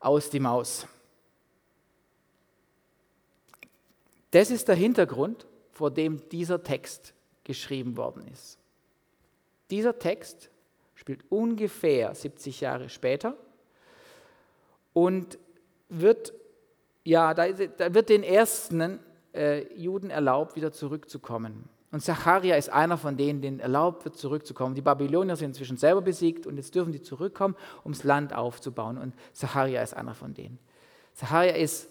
Aus 0.00 0.30
die 0.30 0.40
Maus. 0.40 0.86
Das 4.32 4.50
ist 4.50 4.66
der 4.66 4.74
Hintergrund, 4.74 5.46
vor 5.70 5.92
dem 5.92 6.28
dieser 6.28 6.62
Text 6.62 7.14
geschrieben 7.44 7.96
worden 7.96 8.26
ist. 8.32 8.58
Dieser 9.70 9.98
Text 9.98 10.50
spielt 10.96 11.20
ungefähr 11.30 12.14
70 12.14 12.60
Jahre 12.60 12.88
später 12.88 13.36
und 14.92 15.38
wird, 15.88 16.32
ja, 17.04 17.32
da, 17.34 17.48
da 17.52 17.94
wird 17.94 18.08
den 18.08 18.22
ersten 18.22 18.98
äh, 19.34 19.72
Juden 19.74 20.10
erlaubt, 20.10 20.56
wieder 20.56 20.72
zurückzukommen. 20.72 21.68
Und 21.94 22.00
Zacharia 22.00 22.56
ist 22.56 22.70
einer 22.70 22.98
von 22.98 23.16
denen, 23.16 23.40
denen 23.40 23.60
erlaubt 23.60 24.04
wird, 24.04 24.16
zurückzukommen. 24.16 24.74
Die 24.74 24.80
Babylonier 24.80 25.36
sind 25.36 25.50
inzwischen 25.50 25.76
selber 25.76 26.02
besiegt 26.02 26.46
und 26.46 26.56
jetzt 26.56 26.74
dürfen 26.74 26.92
die 26.92 27.00
zurückkommen, 27.00 27.54
um 27.84 27.92
das 27.92 28.02
Land 28.02 28.34
aufzubauen. 28.34 28.98
Und 28.98 29.14
Zacharia 29.32 29.80
ist 29.80 29.94
einer 29.94 30.14
von 30.14 30.34
denen. 30.34 30.58
Zacharia 31.12 31.52
ist, 31.52 31.88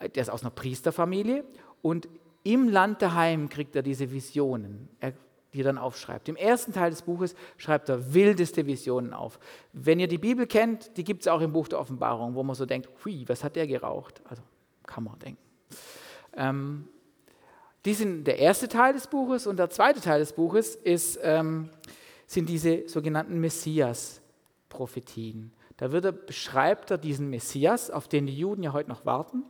der 0.00 0.22
ist 0.22 0.28
aus 0.28 0.42
einer 0.42 0.50
Priesterfamilie 0.50 1.44
und 1.80 2.08
im 2.42 2.68
Land 2.68 3.00
daheim 3.00 3.48
kriegt 3.48 3.74
er 3.74 3.82
diese 3.82 4.10
Visionen. 4.10 4.90
Die 5.54 5.60
er 5.60 5.64
dann 5.64 5.78
aufschreibt. 5.78 6.28
Im 6.28 6.36
ersten 6.36 6.72
Teil 6.72 6.90
des 6.90 7.02
Buches 7.02 7.34
schreibt 7.56 7.88
er 7.88 8.12
wildeste 8.12 8.66
Visionen 8.66 9.14
auf. 9.14 9.38
Wenn 9.72 9.98
ihr 10.00 10.08
die 10.08 10.18
Bibel 10.18 10.46
kennt, 10.46 10.96
die 10.98 11.04
gibt 11.04 11.22
es 11.22 11.28
auch 11.28 11.40
im 11.40 11.52
Buch 11.52 11.68
der 11.68 11.78
Offenbarung, 11.78 12.34
wo 12.34 12.42
man 12.42 12.56
so 12.56 12.66
denkt, 12.66 12.90
hui, 13.04 13.24
was 13.28 13.44
hat 13.44 13.56
der 13.56 13.66
geraucht? 13.66 14.20
Also 14.28 14.42
kann 14.84 15.04
man 15.04 15.18
denken. 15.20 15.40
Ähm, 16.36 16.88
die 17.84 17.94
sind 17.94 18.24
der 18.24 18.38
erste 18.38 18.68
Teil 18.68 18.94
des 18.94 19.06
Buches 19.06 19.46
und 19.46 19.58
der 19.58 19.70
zweite 19.70 20.00
Teil 20.00 20.20
des 20.20 20.32
Buches 20.32 20.74
ist, 20.74 21.18
ähm, 21.22 21.70
sind 22.26 22.48
diese 22.48 22.88
sogenannten 22.88 23.38
Messias-Prophetien. 23.40 25.52
Da 25.76 25.92
er, 25.92 26.12
beschreibt 26.12 26.90
er 26.90 26.98
diesen 26.98 27.30
Messias, 27.30 27.90
auf 27.90 28.08
den 28.08 28.26
die 28.26 28.36
Juden 28.36 28.62
ja 28.62 28.72
heute 28.72 28.88
noch 28.88 29.04
warten. 29.04 29.42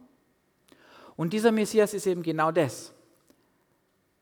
Und 1.17 1.33
dieser 1.33 1.53
Messias 1.53 1.95
ist 1.95 2.07
eben 2.07 2.23
genau 2.23 2.50
das 2.50 2.93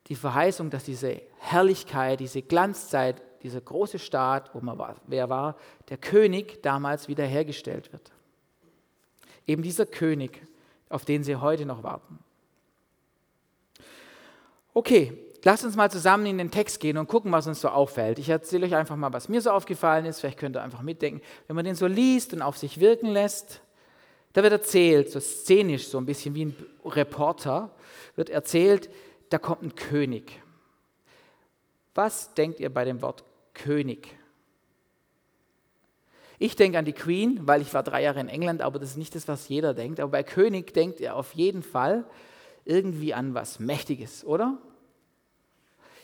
die 0.09 0.17
Verheißung, 0.17 0.69
dass 0.69 0.85
diese 0.85 1.23
Herrlichkeit, 1.39 2.21
diese 2.21 2.43
Glanzzeit, 2.43 3.23
dieser 3.43 3.61
große 3.61 3.99
Staat, 3.99 4.55
wo 4.55 4.61
man 4.61 4.79
war, 4.79 4.97
wer 5.07 5.29
war, 5.29 5.57
der 5.89 5.97
König 5.97 6.63
damals 6.63 7.09
wiederhergestellt 7.09 7.93
wird. 7.93 8.13
Eben 9.47 9.63
dieser 9.63 9.87
König, 9.87 10.47
auf 10.89 11.05
den 11.05 11.25
sie 11.25 11.37
heute 11.37 11.67
noch 11.67 11.83
warten. 11.83 12.19
Okay, 14.75 15.13
lasst 15.45 15.65
uns 15.65 15.77
mal 15.77 15.91
zusammen 15.91 16.27
in 16.27 16.39
den 16.39 16.51
Text 16.51 16.81
gehen 16.81 16.97
und 16.97 17.07
gucken, 17.07 17.31
was 17.31 17.47
uns 17.47 17.61
so 17.61 17.69
auffällt. 17.69 18.19
Ich 18.19 18.29
erzähle 18.29 18.67
euch 18.67 18.75
einfach 18.75 18.97
mal, 18.97 19.13
was 19.13 19.29
mir 19.29 19.41
so 19.41 19.51
aufgefallen 19.51 20.07
ist. 20.07 20.21
Vielleicht 20.21 20.39
könnt 20.39 20.57
ihr 20.57 20.63
einfach 20.63 20.83
mitdenken. 20.83 21.21
Wenn 21.47 21.57
man 21.57 21.65
den 21.65 21.75
so 21.75 21.87
liest 21.87 22.33
und 22.33 22.43
auf 22.43 22.57
sich 22.57 22.81
wirken 22.81 23.09
lässt, 23.09 23.61
da 24.33 24.43
wird 24.43 24.53
erzählt, 24.53 25.11
so 25.11 25.21
szenisch, 25.21 25.89
so 25.89 25.99
ein 25.99 26.07
bisschen 26.07 26.35
wie 26.35 26.47
ein 26.47 26.57
Reporter, 26.85 27.71
wird 28.17 28.31
erzählt, 28.31 28.89
da 29.29 29.39
kommt 29.39 29.63
ein 29.63 29.75
König. 29.75 30.41
Was 31.95 32.33
denkt 32.33 32.59
ihr 32.61 32.73
bei 32.73 32.87
dem 32.87 33.03
Wort 33.03 33.25
König? 33.53 34.17
Ich 36.39 36.57
denke 36.57 36.79
an 36.79 36.87
die 36.87 36.95
Queen, 36.95 37.41
weil 37.43 37.61
ich 37.61 37.73
war 37.75 37.83
drei 37.83 38.03
Jahre 38.03 38.21
in 38.21 38.29
England, 38.29 38.63
aber 38.63 38.79
das 38.79 38.91
ist 38.91 38.97
nicht 38.97 39.15
das, 39.15 39.29
was 39.29 39.49
jeder 39.49 39.75
denkt. 39.75 40.01
Aber 40.01 40.11
bei 40.11 40.23
König 40.23 40.73
denkt 40.73 40.99
ihr 40.99 41.15
auf 41.15 41.35
jeden 41.35 41.63
Fall 41.63 42.05
irgendwie 42.65 43.15
an 43.15 43.35
was 43.35 43.59
Mächtiges, 43.59 44.25
oder? 44.25 44.59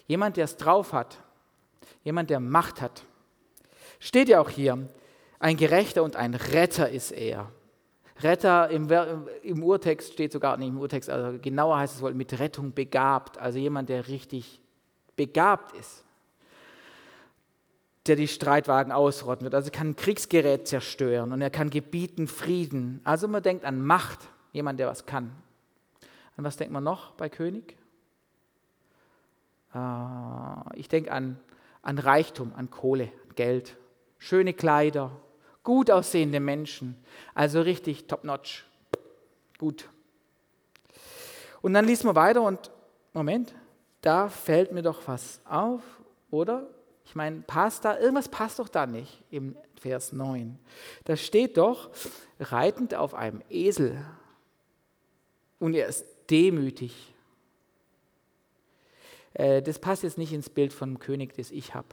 Jemand, 0.06 0.36
der 0.36 0.44
es 0.44 0.56
drauf 0.56 0.92
hat. 0.92 1.22
Jemand, 2.02 2.30
der 2.30 2.40
Macht 2.40 2.80
hat. 2.80 3.04
Steht 3.98 4.28
ja 4.28 4.40
auch 4.40 4.50
hier, 4.50 4.88
ein 5.38 5.56
Gerechter 5.56 6.02
und 6.02 6.16
ein 6.16 6.34
Retter 6.34 6.88
ist 6.88 7.12
er. 7.12 7.50
Retter 8.20 8.68
im, 8.70 8.90
im, 9.42 9.62
Urtext 9.62 10.12
steht 10.12 10.32
sogar 10.32 10.56
nicht 10.56 10.68
im 10.68 10.78
Urtext, 10.78 11.08
also 11.08 11.38
genauer 11.40 11.78
heißt 11.78 11.96
es 11.96 12.02
wohl 12.02 12.14
mit 12.14 12.38
Rettung 12.38 12.72
begabt, 12.72 13.38
also 13.38 13.58
jemand, 13.58 13.88
der 13.88 14.08
richtig 14.08 14.60
begabt 15.14 15.76
ist, 15.76 16.04
der 18.06 18.16
die 18.16 18.26
Streitwagen 18.26 18.90
ausrotten 18.90 19.44
wird, 19.44 19.54
also 19.54 19.70
kann 19.70 19.90
ein 19.90 19.96
Kriegsgerät 19.96 20.66
zerstören 20.66 21.32
und 21.32 21.40
er 21.42 21.50
kann 21.50 21.70
gebieten 21.70 22.26
Frieden. 22.26 23.00
Also 23.04 23.28
man 23.28 23.42
denkt 23.42 23.64
an 23.64 23.84
Macht, 23.84 24.18
jemand, 24.52 24.80
der 24.80 24.88
was 24.88 25.06
kann. 25.06 25.30
An 26.38 26.44
was 26.44 26.56
denkt 26.56 26.72
man 26.72 26.84
noch 26.84 27.10
bei 27.14 27.28
König? 27.28 27.76
Äh, 29.74 30.78
ich 30.78 30.88
denke 30.88 31.10
an, 31.10 31.36
an 31.82 31.98
Reichtum, 31.98 32.52
an 32.54 32.70
Kohle, 32.70 33.10
Geld, 33.34 33.76
schöne 34.18 34.54
Kleider, 34.54 35.10
gut 35.64 35.90
aussehende 35.90 36.38
Menschen. 36.38 36.96
Also 37.34 37.60
richtig 37.60 38.06
top-notch. 38.06 38.64
Gut. 39.58 39.88
Und 41.60 41.74
dann 41.74 41.84
liest 41.84 42.04
man 42.04 42.14
weiter 42.14 42.42
und, 42.42 42.70
Moment, 43.12 43.52
da 44.00 44.28
fällt 44.28 44.70
mir 44.70 44.82
doch 44.82 45.08
was 45.08 45.40
auf, 45.44 45.82
oder? 46.30 46.68
Ich 47.04 47.16
meine, 47.16 47.40
passt 47.40 47.84
da, 47.84 47.98
irgendwas 47.98 48.28
passt 48.28 48.60
doch 48.60 48.68
da 48.68 48.86
nicht 48.86 49.24
im 49.32 49.56
Vers 49.80 50.12
9. 50.12 50.56
Da 51.02 51.16
steht 51.16 51.56
doch, 51.56 51.90
reitend 52.38 52.94
auf 52.94 53.14
einem 53.14 53.42
Esel. 53.50 54.04
Und 55.58 55.74
er 55.74 55.88
ist 55.88 56.04
demütig. 56.30 57.14
Äh, 59.34 59.62
das 59.62 59.78
passt 59.78 60.02
jetzt 60.02 60.18
nicht 60.18 60.32
ins 60.32 60.50
Bild 60.50 60.72
vom 60.72 60.98
König, 60.98 61.34
das 61.34 61.50
ich 61.50 61.74
habe. 61.74 61.88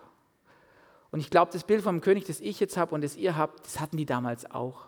Und 1.12 1.20
ich 1.20 1.30
glaube, 1.30 1.52
das 1.52 1.64
Bild 1.64 1.82
vom 1.82 2.02
König, 2.02 2.26
das 2.26 2.42
ich 2.42 2.60
jetzt 2.60 2.76
habe 2.78 2.94
und 2.94 3.04
das 3.04 3.16
ihr 3.16 3.38
habt, 3.38 3.66
das 3.66 3.80
hatten 3.80 3.98
die 3.98 4.06
damals 4.06 4.50
auch. 4.52 4.88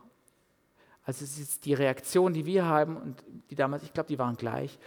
Also 1.06 1.24
es 1.24 1.39
ist 1.39 1.66
die 1.66 1.74
Reaktion, 1.74 2.34
die 2.34 2.46
wir 2.46 2.66
haben 2.66 2.98
und 2.98 3.24
die 3.50 3.56
damals, 3.56 3.84
ich 3.84 3.94
glaube, 3.94 4.10
die 4.10 4.20
waren 4.20 4.36
gleich. 4.36 4.77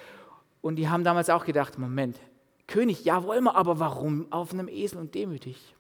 Und 0.61 0.77
die 0.77 0.91
haben 0.91 1.03
damals 1.03 1.31
auch 1.31 1.47
gedacht, 1.47 1.79
Moment, 1.79 2.21
König, 2.67 3.05
ja 3.05 3.25
wollen 3.25 3.45
wir, 3.45 3.57
aber 3.57 3.81
warum 3.81 4.31
auf 4.31 4.53
einem 4.53 4.69
Esel 4.69 4.99
und 4.99 5.15
demütig? 5.15 5.75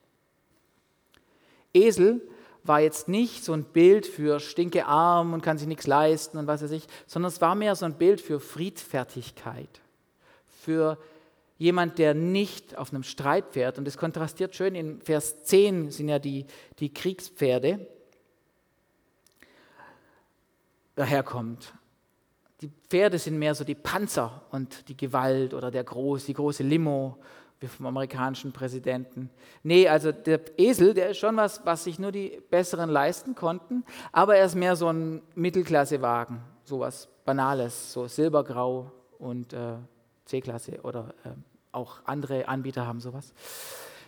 Esel 1.75 2.23
war 2.65 2.81
jetzt 2.81 3.09
nicht 3.09 3.45
so 3.45 3.53
ein 3.53 3.65
Bild 3.65 4.07
für 4.07 4.41
stinke 4.41 4.87
arm 4.87 5.33
und 5.33 5.43
kann 5.43 5.59
sich 5.59 5.69
nichts 5.69 5.87
leisten 5.87 6.39
und 6.39 6.47
was 6.47 6.63
weiß 6.63 6.71
ich, 6.73 6.87
sondern 7.07 7.31
es 7.31 7.41
war 7.41 7.55
mehr 7.55 7.75
so 7.75 7.87
ein 7.87 7.95
Bild 7.95 8.21
für 8.21 8.41
Friedfertigkeit, 8.41 9.81
für 10.47 10.99
jemand, 11.59 11.99
der 11.99 12.15
nicht 12.15 12.77
auf 12.79 12.93
einem 12.93 13.03
Streitpferd, 13.03 13.79
und 13.79 13.85
das 13.85 13.99
kontrastiert 13.99 14.55
schön, 14.55 14.75
in 14.75 15.01
Vers 15.03 15.45
10 15.45 15.91
sind 15.91 16.09
ja 16.09 16.19
die, 16.19 16.47
die 16.79 16.93
Kriegspferde, 16.93 17.87
daherkommt. 20.95 21.73
Die 22.63 22.71
Pferde 22.89 23.19
sind 23.19 23.39
mehr 23.39 23.55
so 23.55 23.65
die 23.65 23.75
Panzer 23.75 24.43
und 24.51 24.89
die 24.89 24.97
Gewalt 24.97 25.55
oder 25.55 25.71
der 25.71 25.85
groß, 25.85 26.27
die 26.27 26.35
große 26.35 26.63
Limo 26.63 27.19
wie 27.61 27.67
vom 27.67 27.87
amerikanischen 27.87 28.53
Präsidenten. 28.53 29.31
Nee, 29.63 29.87
also 29.87 30.13
der 30.13 30.41
Esel, 30.59 30.95
der 30.95 31.11
ist 31.11 31.19
schon 31.19 31.37
was, 31.37 31.65
was 31.65 31.85
sich 31.85 31.99
nur 31.99 32.11
die 32.11 32.41
Besseren 32.51 32.89
leisten 32.89 33.35
konnten, 33.35 33.85
aber 34.13 34.37
er 34.37 34.47
ist 34.47 34.55
mehr 34.55 34.77
so 34.77 34.89
ein 34.89 35.21
Mittelklassewagen, 35.35 36.41
so 36.65 36.81
was 36.81 37.09
Banales, 37.25 37.93
so 37.93 38.09
silbergrau 38.09 38.91
und 39.19 39.53
äh, 39.53 39.75
C-Klasse 40.25 40.81
oder 40.83 41.15
äh, 41.25 41.31
auch 41.73 41.99
andere 42.05 42.49
Anbieter 42.49 42.87
haben 42.87 43.01
sowas. 43.01 43.35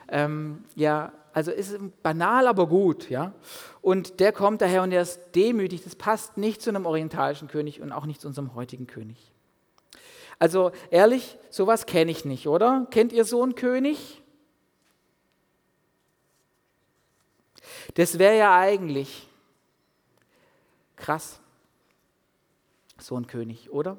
Ähm, 0.09 0.65
ja, 0.75 1.13
also 1.33 1.51
ist 1.51 1.79
banal, 2.03 2.47
aber 2.47 2.67
gut, 2.67 3.09
ja. 3.09 3.33
Und 3.81 4.21
der 4.21 4.33
kommt 4.33 4.61
daher 4.61 4.83
und 4.83 4.93
er 4.93 5.03
ist 5.03 5.35
demütig. 5.35 5.85
Das 5.85 5.97
passt 5.97 6.37
nicht 6.37 6.61
zu 6.61 6.71
einem 6.71 6.87
orientalischen 6.87 7.49
König 7.49 7.81
und 7.81 7.93
auch 7.93 8.07
nicht 8.07 8.21
zu 8.21 8.29
unserem 8.29 8.55
heutigen 8.55 8.87
König. 8.87 9.32
Also 10.43 10.73
ehrlich, 10.91 11.39
sowas 11.51 11.87
kenne 11.87 12.11
ich 12.11 12.25
nicht, 12.25 12.49
oder? 12.49 12.89
Kennt 12.91 13.13
ihr 13.13 13.25
so 13.25 13.45
einen 13.45 13.55
König? 13.55 14.21
Das 17.95 18.19
wäre 18.19 18.37
ja 18.37 18.59
eigentlich 18.59 19.29
krass. 20.97 21.39
So 22.99 23.15
ein 23.15 23.29
König, 23.29 23.71
oder? 23.71 23.99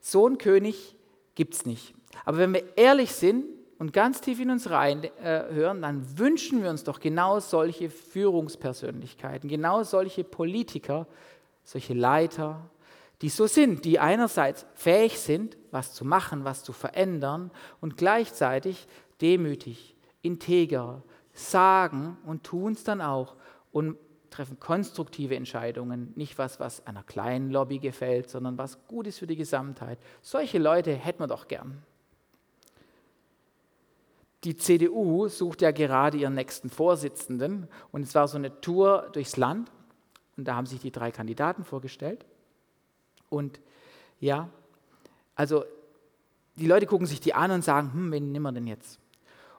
So 0.00 0.26
ein 0.26 0.38
König 0.38 0.96
gibt 1.34 1.52
es 1.52 1.66
nicht. 1.66 1.92
Aber 2.24 2.38
wenn 2.38 2.54
wir 2.54 2.78
ehrlich 2.78 3.12
sind 3.12 3.44
und 3.78 3.92
ganz 3.92 4.22
tief 4.22 4.40
in 4.40 4.50
uns 4.50 4.70
rein 4.70 5.04
äh, 5.04 5.44
dann 5.78 6.18
wünschen 6.18 6.62
wir 6.62 6.70
uns 6.70 6.84
doch 6.84 7.00
genau 7.00 7.38
solche 7.38 7.90
Führungspersönlichkeiten, 7.90 9.46
genau 9.46 9.82
solche 9.82 10.24
Politiker, 10.24 11.06
solche 11.64 11.92
Leiter, 11.92 12.70
die 13.22 13.28
so 13.28 13.46
sind, 13.46 13.84
die 13.84 13.98
einerseits 13.98 14.66
fähig 14.74 15.18
sind, 15.18 15.56
was 15.70 15.92
zu 15.92 16.04
machen, 16.04 16.44
was 16.44 16.62
zu 16.62 16.72
verändern 16.72 17.50
und 17.80 17.96
gleichzeitig 17.96 18.86
demütig, 19.20 19.96
integer, 20.22 21.02
sagen 21.32 22.16
und 22.24 22.44
tun 22.44 22.72
es 22.72 22.84
dann 22.84 23.00
auch 23.00 23.36
und 23.72 23.96
treffen 24.30 24.58
konstruktive 24.58 25.36
Entscheidungen, 25.36 26.12
nicht 26.16 26.38
was, 26.38 26.58
was 26.58 26.86
einer 26.86 27.04
kleinen 27.04 27.50
Lobby 27.50 27.78
gefällt, 27.78 28.30
sondern 28.30 28.58
was 28.58 28.86
gut 28.88 29.06
ist 29.06 29.20
für 29.20 29.28
die 29.28 29.36
Gesamtheit. 29.36 29.98
Solche 30.22 30.58
Leute 30.58 30.92
hätten 30.92 31.20
wir 31.20 31.28
doch 31.28 31.46
gern. 31.46 31.82
Die 34.42 34.56
CDU 34.56 35.28
sucht 35.28 35.62
ja 35.62 35.70
gerade 35.70 36.18
ihren 36.18 36.34
nächsten 36.34 36.68
Vorsitzenden 36.68 37.68
und 37.92 38.02
es 38.02 38.14
war 38.14 38.28
so 38.28 38.36
eine 38.36 38.60
Tour 38.60 39.08
durchs 39.12 39.36
Land 39.36 39.70
und 40.36 40.46
da 40.46 40.56
haben 40.56 40.66
sich 40.66 40.80
die 40.80 40.90
drei 40.90 41.10
Kandidaten 41.10 41.64
vorgestellt. 41.64 42.26
Und 43.34 43.60
ja, 44.20 44.48
also 45.34 45.64
die 46.56 46.66
Leute 46.66 46.86
gucken 46.86 47.06
sich 47.06 47.20
die 47.20 47.34
an 47.34 47.50
und 47.50 47.64
sagen, 47.64 47.92
hm, 47.92 48.12
wen 48.12 48.32
nehmen 48.32 48.44
wir 48.44 48.52
denn 48.52 48.66
jetzt? 48.66 49.00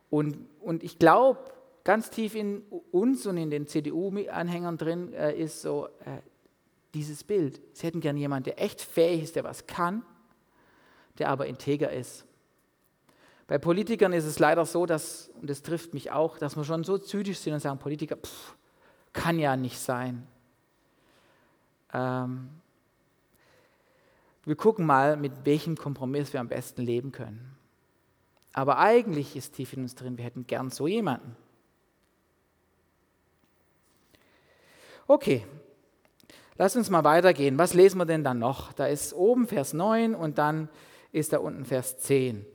Und, 0.09 0.37
und 0.61 0.83
ich 0.83 0.97
glaube, 0.97 1.39
ganz 1.83 2.09
tief 2.09 2.35
in 2.35 2.61
uns 2.91 3.25
und 3.27 3.37
in 3.37 3.49
den 3.49 3.67
CDU-Anhängern 3.67 4.77
drin 4.77 5.13
äh, 5.13 5.33
ist 5.33 5.61
so 5.61 5.87
äh, 6.05 6.21
dieses 6.93 7.23
Bild. 7.23 7.61
Sie 7.73 7.85
hätten 7.85 7.99
gerne 7.99 8.19
jemanden, 8.19 8.45
der 8.45 8.61
echt 8.61 8.81
fähig 8.81 9.23
ist, 9.23 9.35
der 9.35 9.43
was 9.43 9.67
kann, 9.67 10.03
der 11.19 11.29
aber 11.29 11.47
integer 11.47 11.91
ist. 11.91 12.25
Bei 13.47 13.57
Politikern 13.57 14.13
ist 14.13 14.25
es 14.25 14.39
leider 14.39 14.65
so, 14.65 14.85
dass, 14.85 15.29
und 15.39 15.49
das 15.49 15.61
trifft 15.61 15.93
mich 15.93 16.11
auch, 16.11 16.37
dass 16.37 16.55
wir 16.55 16.63
schon 16.63 16.83
so 16.83 16.97
zynisch 16.97 17.39
sind 17.39 17.53
und 17.53 17.59
sagen, 17.59 17.77
Politiker, 17.77 18.15
pff, 18.15 18.55
kann 19.13 19.37
ja 19.37 19.55
nicht 19.55 19.77
sein. 19.77 20.25
Ähm, 21.93 22.49
wir 24.45 24.55
gucken 24.55 24.85
mal, 24.85 25.17
mit 25.17 25.31
welchem 25.43 25.75
Kompromiss 25.75 26.33
wir 26.33 26.39
am 26.39 26.47
besten 26.47 26.81
leben 26.81 27.11
können. 27.11 27.55
Aber 28.53 28.77
eigentlich 28.77 29.35
ist 29.35 29.55
tief 29.55 29.73
in 29.73 29.81
uns 29.81 29.95
drin, 29.95 30.17
wir 30.17 30.25
hätten 30.25 30.47
gern 30.47 30.69
so 30.69 30.87
jemanden. 30.87 31.35
Okay, 35.07 35.45
lass 36.57 36.75
uns 36.75 36.89
mal 36.89 37.03
weitergehen. 37.03 37.57
Was 37.57 37.73
lesen 37.73 37.97
wir 37.97 38.05
denn 38.05 38.23
dann 38.23 38.39
noch? 38.39 38.73
Da 38.73 38.87
ist 38.87 39.13
oben 39.13 39.47
Vers 39.47 39.73
9 39.73 40.15
und 40.15 40.37
dann 40.37 40.69
ist 41.11 41.33
da 41.33 41.39
unten 41.39 41.65
Vers 41.65 41.97
10. 41.99 42.45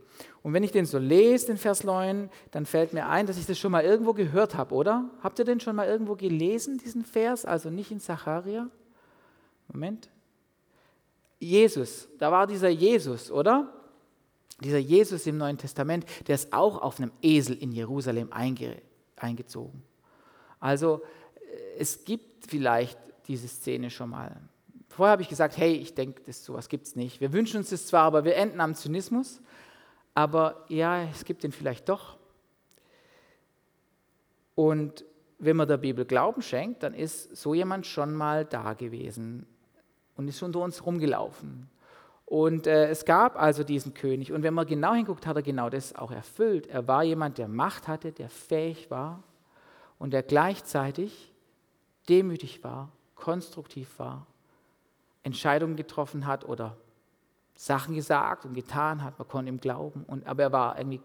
Und 0.42 0.54
wenn 0.54 0.62
ich 0.62 0.72
den 0.72 0.86
so 0.86 0.98
lese, 0.98 1.46
den 1.46 1.58
Vers 1.58 1.84
9, 1.84 2.30
dann 2.50 2.66
fällt 2.66 2.92
mir 2.92 3.08
ein, 3.08 3.26
dass 3.26 3.36
ich 3.36 3.46
das 3.46 3.58
schon 3.58 3.72
mal 3.72 3.84
irgendwo 3.84 4.14
gehört 4.14 4.56
habe, 4.56 4.74
oder? 4.74 5.10
Habt 5.22 5.38
ihr 5.38 5.44
den 5.44 5.60
schon 5.60 5.76
mal 5.76 5.86
irgendwo 5.86 6.16
gelesen, 6.16 6.78
diesen 6.78 7.04
Vers? 7.04 7.44
Also 7.44 7.68
nicht 7.68 7.90
in 7.90 8.00
Zacharia? 8.00 8.68
Moment. 9.68 10.08
Jesus, 11.40 12.08
da 12.18 12.30
war 12.30 12.46
dieser 12.46 12.68
Jesus, 12.68 13.30
oder? 13.30 13.72
Dieser 14.62 14.78
Jesus 14.78 15.26
im 15.26 15.38
Neuen 15.38 15.56
Testament, 15.56 16.04
der 16.28 16.34
ist 16.34 16.52
auch 16.52 16.80
auf 16.82 17.00
einem 17.00 17.10
Esel 17.22 17.56
in 17.56 17.72
Jerusalem 17.72 18.30
einge, 18.30 18.80
eingezogen. 19.16 19.82
Also 20.60 21.02
es 21.78 22.04
gibt 22.04 22.46
vielleicht 22.46 22.98
diese 23.26 23.48
Szene 23.48 23.88
schon 23.88 24.10
mal. 24.10 24.36
Vorher 24.88 25.12
habe 25.12 25.22
ich 25.22 25.28
gesagt, 25.28 25.56
hey, 25.56 25.72
ich 25.72 25.94
denke, 25.94 26.20
das 26.26 26.44
sowas 26.44 26.68
gibt 26.68 26.86
es 26.86 26.94
nicht. 26.94 27.22
Wir 27.22 27.32
wünschen 27.32 27.56
uns 27.56 27.70
das 27.70 27.86
zwar, 27.86 28.02
aber 28.02 28.24
wir 28.24 28.36
enden 28.36 28.60
am 28.60 28.74
Zynismus. 28.74 29.40
Aber 30.14 30.64
ja, 30.68 31.04
es 31.04 31.24
gibt 31.24 31.42
ihn 31.42 31.52
vielleicht 31.52 31.88
doch. 31.88 32.18
Und 34.54 35.06
wenn 35.38 35.56
man 35.56 35.68
der 35.68 35.78
Bibel 35.78 36.04
Glauben 36.04 36.42
schenkt, 36.42 36.82
dann 36.82 36.92
ist 36.92 37.34
so 37.34 37.54
jemand 37.54 37.86
schon 37.86 38.12
mal 38.12 38.44
da 38.44 38.74
gewesen 38.74 39.46
und 40.16 40.28
ist 40.28 40.42
unter 40.42 40.60
uns 40.60 40.84
rumgelaufen. 40.84 41.68
Und 42.26 42.68
äh, 42.68 42.88
es 42.88 43.04
gab 43.04 43.40
also 43.40 43.64
diesen 43.64 43.92
König. 43.92 44.32
Und 44.32 44.44
wenn 44.44 44.54
man 44.54 44.66
genau 44.66 44.94
hinguckt, 44.94 45.26
hat 45.26 45.36
er 45.36 45.42
genau 45.42 45.68
das 45.68 45.96
auch 45.96 46.12
erfüllt. 46.12 46.68
Er 46.68 46.86
war 46.86 47.02
jemand, 47.02 47.38
der 47.38 47.48
Macht 47.48 47.88
hatte, 47.88 48.12
der 48.12 48.28
fähig 48.28 48.90
war 48.90 49.24
und 49.98 50.12
der 50.12 50.22
gleichzeitig 50.22 51.32
demütig 52.08 52.62
war, 52.62 52.92
konstruktiv 53.16 53.98
war, 53.98 54.26
Entscheidungen 55.24 55.76
getroffen 55.76 56.26
hat 56.26 56.44
oder 56.44 56.76
Sachen 57.54 57.94
gesagt 57.94 58.44
und 58.44 58.54
getan 58.54 59.02
hat. 59.02 59.18
Man 59.18 59.28
konnte 59.28 59.50
ihm 59.50 59.60
glauben. 59.60 60.04
Und, 60.04 60.26
aber 60.26 60.44
er 60.44 60.52
war 60.52 60.78
irgendwie 60.78 61.00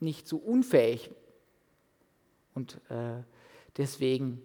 nicht 0.00 0.28
so 0.28 0.36
unfähig 0.36 1.10
und 2.54 2.80
äh, 2.88 3.22
deswegen 3.76 4.40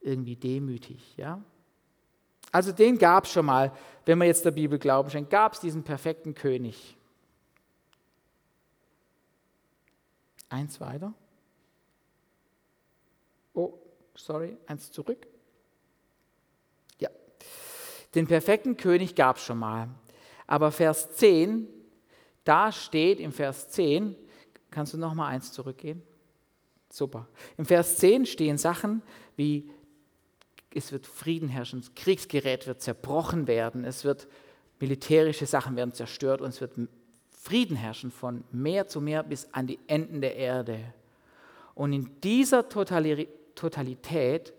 irgendwie 0.00 0.36
demütig. 0.36 1.16
Ja? 1.16 1.42
Also 2.52 2.70
den 2.70 2.98
gab 2.98 3.24
es 3.24 3.32
schon 3.32 3.46
mal, 3.46 3.72
wenn 4.04 4.18
wir 4.18 4.26
jetzt 4.26 4.44
der 4.44 4.50
Bibel 4.50 4.78
glauben 4.78 5.10
schenken, 5.10 5.30
gab 5.30 5.54
es 5.54 5.60
diesen 5.60 5.82
perfekten 5.82 6.34
König. 6.34 6.96
Eins 10.50 10.80
weiter. 10.80 11.14
Oh, 13.54 13.72
sorry, 14.14 14.56
eins 14.66 14.92
zurück. 14.92 15.26
Ja, 16.98 17.08
den 18.14 18.26
perfekten 18.26 18.76
König 18.76 19.14
gab 19.14 19.36
es 19.36 19.44
schon 19.44 19.58
mal. 19.58 19.88
Aber 20.46 20.70
Vers 20.70 21.14
10, 21.16 21.66
da 22.44 22.70
steht 22.70 23.18
im 23.18 23.32
Vers 23.32 23.70
10, 23.70 24.14
kannst 24.70 24.92
du 24.92 24.98
noch 24.98 25.14
mal 25.14 25.28
eins 25.28 25.52
zurückgehen? 25.52 26.02
Super. 26.90 27.26
Im 27.56 27.64
Vers 27.64 27.96
10 27.96 28.26
stehen 28.26 28.58
Sachen 28.58 29.02
wie 29.36 29.70
es 30.76 30.92
wird 30.92 31.06
Frieden 31.06 31.48
herrschen, 31.48 31.80
das 31.80 31.94
Kriegsgerät 31.94 32.66
wird 32.66 32.80
zerbrochen 32.80 33.46
werden, 33.46 33.84
es 33.84 34.04
wird 34.04 34.28
militärische 34.80 35.46
Sachen 35.46 35.76
werden 35.76 35.94
zerstört 35.94 36.40
und 36.40 36.48
es 36.48 36.60
wird 36.60 36.72
Frieden 37.30 37.76
herrschen 37.76 38.10
von 38.10 38.44
Meer 38.52 38.86
zu 38.86 39.00
Meer 39.00 39.22
bis 39.22 39.48
an 39.52 39.66
die 39.66 39.78
Enden 39.86 40.20
der 40.20 40.36
Erde. 40.36 40.94
Und 41.74 41.92
in 41.92 42.10
dieser 42.20 42.68
Totalität, 42.68 44.52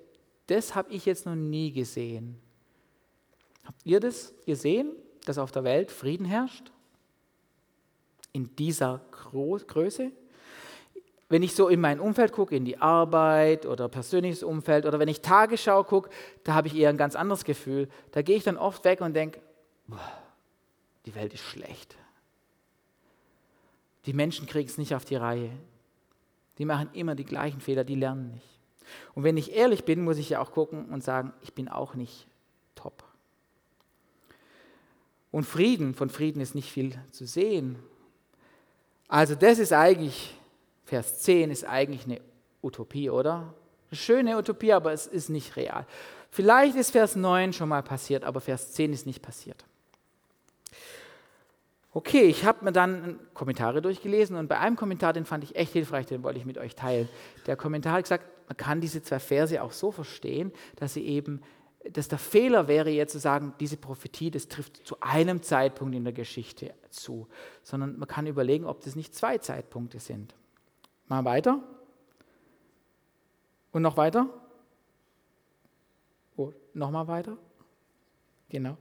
das 0.47 0.75
habe 0.75 0.91
ich 0.91 1.05
jetzt 1.05 1.25
noch 1.25 1.35
nie 1.35 1.71
gesehen. 1.71 2.37
Habt 3.63 3.85
ihr 3.85 3.99
das 3.99 4.33
gesehen, 4.45 4.91
dass 5.25 5.37
auf 5.37 5.51
der 5.51 5.63
Welt 5.63 5.91
Frieden 5.91 6.25
herrscht? 6.25 6.71
In 8.33 8.55
dieser 8.55 9.05
Größe? 9.11 10.11
Wenn 11.29 11.41
ich 11.41 11.55
so 11.55 11.67
in 11.67 11.79
mein 11.81 11.99
Umfeld 11.99 12.31
gucke, 12.31 12.55
in 12.55 12.65
die 12.65 12.77
Arbeit 12.77 13.65
oder 13.65 13.89
persönliches 13.89 14.43
Umfeld 14.43 14.85
oder 14.85 14.99
wenn 14.99 15.07
ich 15.07 15.21
Tagesschau 15.21 15.83
gucke, 15.83 16.09
da 16.43 16.53
habe 16.53 16.67
ich 16.67 16.75
eher 16.75 16.89
ein 16.89 16.97
ganz 16.97 17.15
anderes 17.15 17.43
Gefühl. 17.43 17.89
Da 18.11 18.21
gehe 18.21 18.35
ich 18.35 18.43
dann 18.43 18.57
oft 18.57 18.83
weg 18.83 19.01
und 19.01 19.13
denke, 19.13 19.39
die 21.05 21.15
Welt 21.15 21.33
ist 21.33 21.43
schlecht. 21.43 21.95
Die 24.05 24.13
Menschen 24.13 24.47
kriegen 24.47 24.67
es 24.67 24.77
nicht 24.77 24.95
auf 24.95 25.05
die 25.05 25.15
Reihe. 25.15 25.49
Die 26.57 26.65
machen 26.65 26.89
immer 26.93 27.15
die 27.15 27.25
gleichen 27.25 27.61
Fehler, 27.61 27.83
die 27.83 27.95
lernen 27.95 28.31
nicht. 28.31 28.49
Und 29.15 29.23
wenn 29.23 29.37
ich 29.37 29.53
ehrlich 29.53 29.85
bin, 29.85 30.03
muss 30.03 30.17
ich 30.17 30.29
ja 30.29 30.41
auch 30.41 30.51
gucken 30.51 30.85
und 30.89 31.03
sagen, 31.03 31.33
ich 31.41 31.53
bin 31.53 31.67
auch 31.69 31.95
nicht 31.95 32.27
top. 32.75 33.03
Und 35.31 35.45
Frieden, 35.45 35.95
von 35.95 36.09
Frieden 36.09 36.41
ist 36.41 36.53
nicht 36.53 36.71
viel 36.71 36.95
zu 37.11 37.25
sehen. 37.25 37.79
Also 39.07 39.35
das 39.35 39.57
ist 39.57 39.73
eigentlich 39.73 40.35
Vers 40.85 41.19
10 41.19 41.51
ist 41.51 41.65
eigentlich 41.65 42.05
eine 42.05 42.21
Utopie, 42.61 43.09
oder? 43.09 43.53
Eine 43.89 43.97
schöne 43.97 44.37
Utopie, 44.37 44.73
aber 44.73 44.91
es 44.91 45.07
ist 45.07 45.29
nicht 45.29 45.55
real. 45.55 45.85
Vielleicht 46.29 46.75
ist 46.75 46.91
Vers 46.91 47.15
9 47.15 47.53
schon 47.53 47.69
mal 47.69 47.83
passiert, 47.83 48.23
aber 48.23 48.41
Vers 48.41 48.73
10 48.73 48.91
ist 48.93 49.05
nicht 49.05 49.21
passiert. 49.21 49.65
Okay, 51.95 52.23
ich 52.23 52.43
habe 52.43 52.65
mir 52.65 52.71
dann 52.71 53.19
Kommentare 53.35 53.79
durchgelesen 53.79 54.35
und 54.35 54.47
bei 54.47 54.57
einem 54.57 54.75
Kommentar, 54.75 55.13
den 55.13 55.25
fand 55.25 55.43
ich 55.43 55.55
echt 55.55 55.73
hilfreich, 55.73 56.07
den 56.07 56.23
wollte 56.23 56.39
ich 56.39 56.45
mit 56.45 56.57
euch 56.57 56.75
teilen. 56.75 57.07
Der 57.45 57.55
Kommentar 57.55 57.93
hat 57.93 58.03
gesagt, 58.03 58.25
man 58.47 58.57
kann 58.57 58.81
diese 58.81 59.03
zwei 59.03 59.19
Verse 59.19 59.61
auch 59.61 59.71
so 59.71 59.91
verstehen, 59.91 60.51
dass 60.75 60.95
sie 60.95 61.05
eben, 61.05 61.41
dass 61.87 62.07
der 62.07 62.17
Fehler 62.17 62.67
wäre 62.67 62.89
jetzt 62.89 63.11
zu 63.11 63.19
sagen, 63.19 63.53
diese 63.59 63.77
Prophetie, 63.77 64.31
das 64.31 64.47
trifft 64.47 64.87
zu 64.87 64.97
einem 65.01 65.43
Zeitpunkt 65.43 65.93
in 65.93 66.03
der 66.03 66.13
Geschichte 66.13 66.73
zu, 66.89 67.27
sondern 67.61 67.99
man 67.99 68.07
kann 68.07 68.25
überlegen, 68.25 68.65
ob 68.65 68.81
das 68.81 68.95
nicht 68.95 69.13
zwei 69.13 69.37
Zeitpunkte 69.37 69.99
sind. 69.99 70.33
Mal 71.13 71.25
weiter. 71.25 71.59
Und 73.71 73.83
noch 73.83 73.97
weiter. 73.97 74.27
Oh, 76.35 76.51
Nochmal 76.73 77.07
weiter. 77.07 77.37
Genau. 78.49 78.77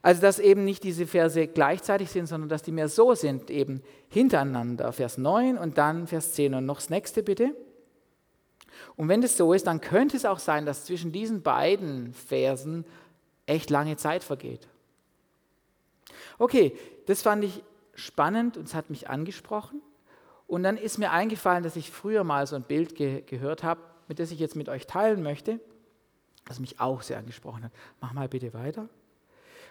Also, 0.00 0.22
dass 0.22 0.38
eben 0.38 0.64
nicht 0.64 0.82
diese 0.82 1.06
Verse 1.06 1.46
gleichzeitig 1.46 2.10
sind, 2.10 2.24
sondern 2.26 2.48
dass 2.48 2.62
die 2.62 2.72
mehr 2.72 2.88
so 2.88 3.14
sind, 3.14 3.50
eben 3.50 3.82
hintereinander. 4.08 4.94
Vers 4.94 5.18
9 5.18 5.58
und 5.58 5.76
dann 5.76 6.06
Vers 6.06 6.32
10. 6.32 6.54
Und 6.54 6.64
noch 6.64 6.76
das 6.76 6.88
nächste 6.88 7.22
bitte. 7.22 7.54
Und 8.96 9.10
wenn 9.10 9.20
das 9.20 9.36
so 9.36 9.52
ist, 9.52 9.66
dann 9.66 9.82
könnte 9.82 10.16
es 10.16 10.24
auch 10.24 10.38
sein, 10.38 10.64
dass 10.64 10.86
zwischen 10.86 11.12
diesen 11.12 11.42
beiden 11.42 12.14
Versen 12.14 12.86
echt 13.44 13.68
lange 13.68 13.98
Zeit 13.98 14.24
vergeht. 14.24 14.68
Okay, 16.38 16.74
das 17.04 17.20
fand 17.20 17.44
ich 17.44 17.62
spannend 17.94 18.56
und 18.56 18.68
es 18.68 18.74
hat 18.74 18.88
mich 18.88 19.10
angesprochen. 19.10 19.82
Und 20.54 20.62
dann 20.62 20.76
ist 20.76 20.98
mir 20.98 21.10
eingefallen, 21.10 21.64
dass 21.64 21.74
ich 21.74 21.90
früher 21.90 22.22
mal 22.22 22.46
so 22.46 22.54
ein 22.54 22.62
Bild 22.62 22.94
ge 22.94 23.22
gehört 23.26 23.64
habe, 23.64 23.80
mit 24.06 24.20
das 24.20 24.30
ich 24.30 24.38
jetzt 24.38 24.54
mit 24.54 24.68
euch 24.68 24.86
teilen 24.86 25.20
möchte, 25.20 25.58
das 26.46 26.60
mich 26.60 26.78
auch 26.78 27.02
sehr 27.02 27.18
angesprochen 27.18 27.64
hat. 27.64 27.72
Mach 28.00 28.12
mal 28.12 28.28
bitte 28.28 28.54
weiter. 28.54 28.88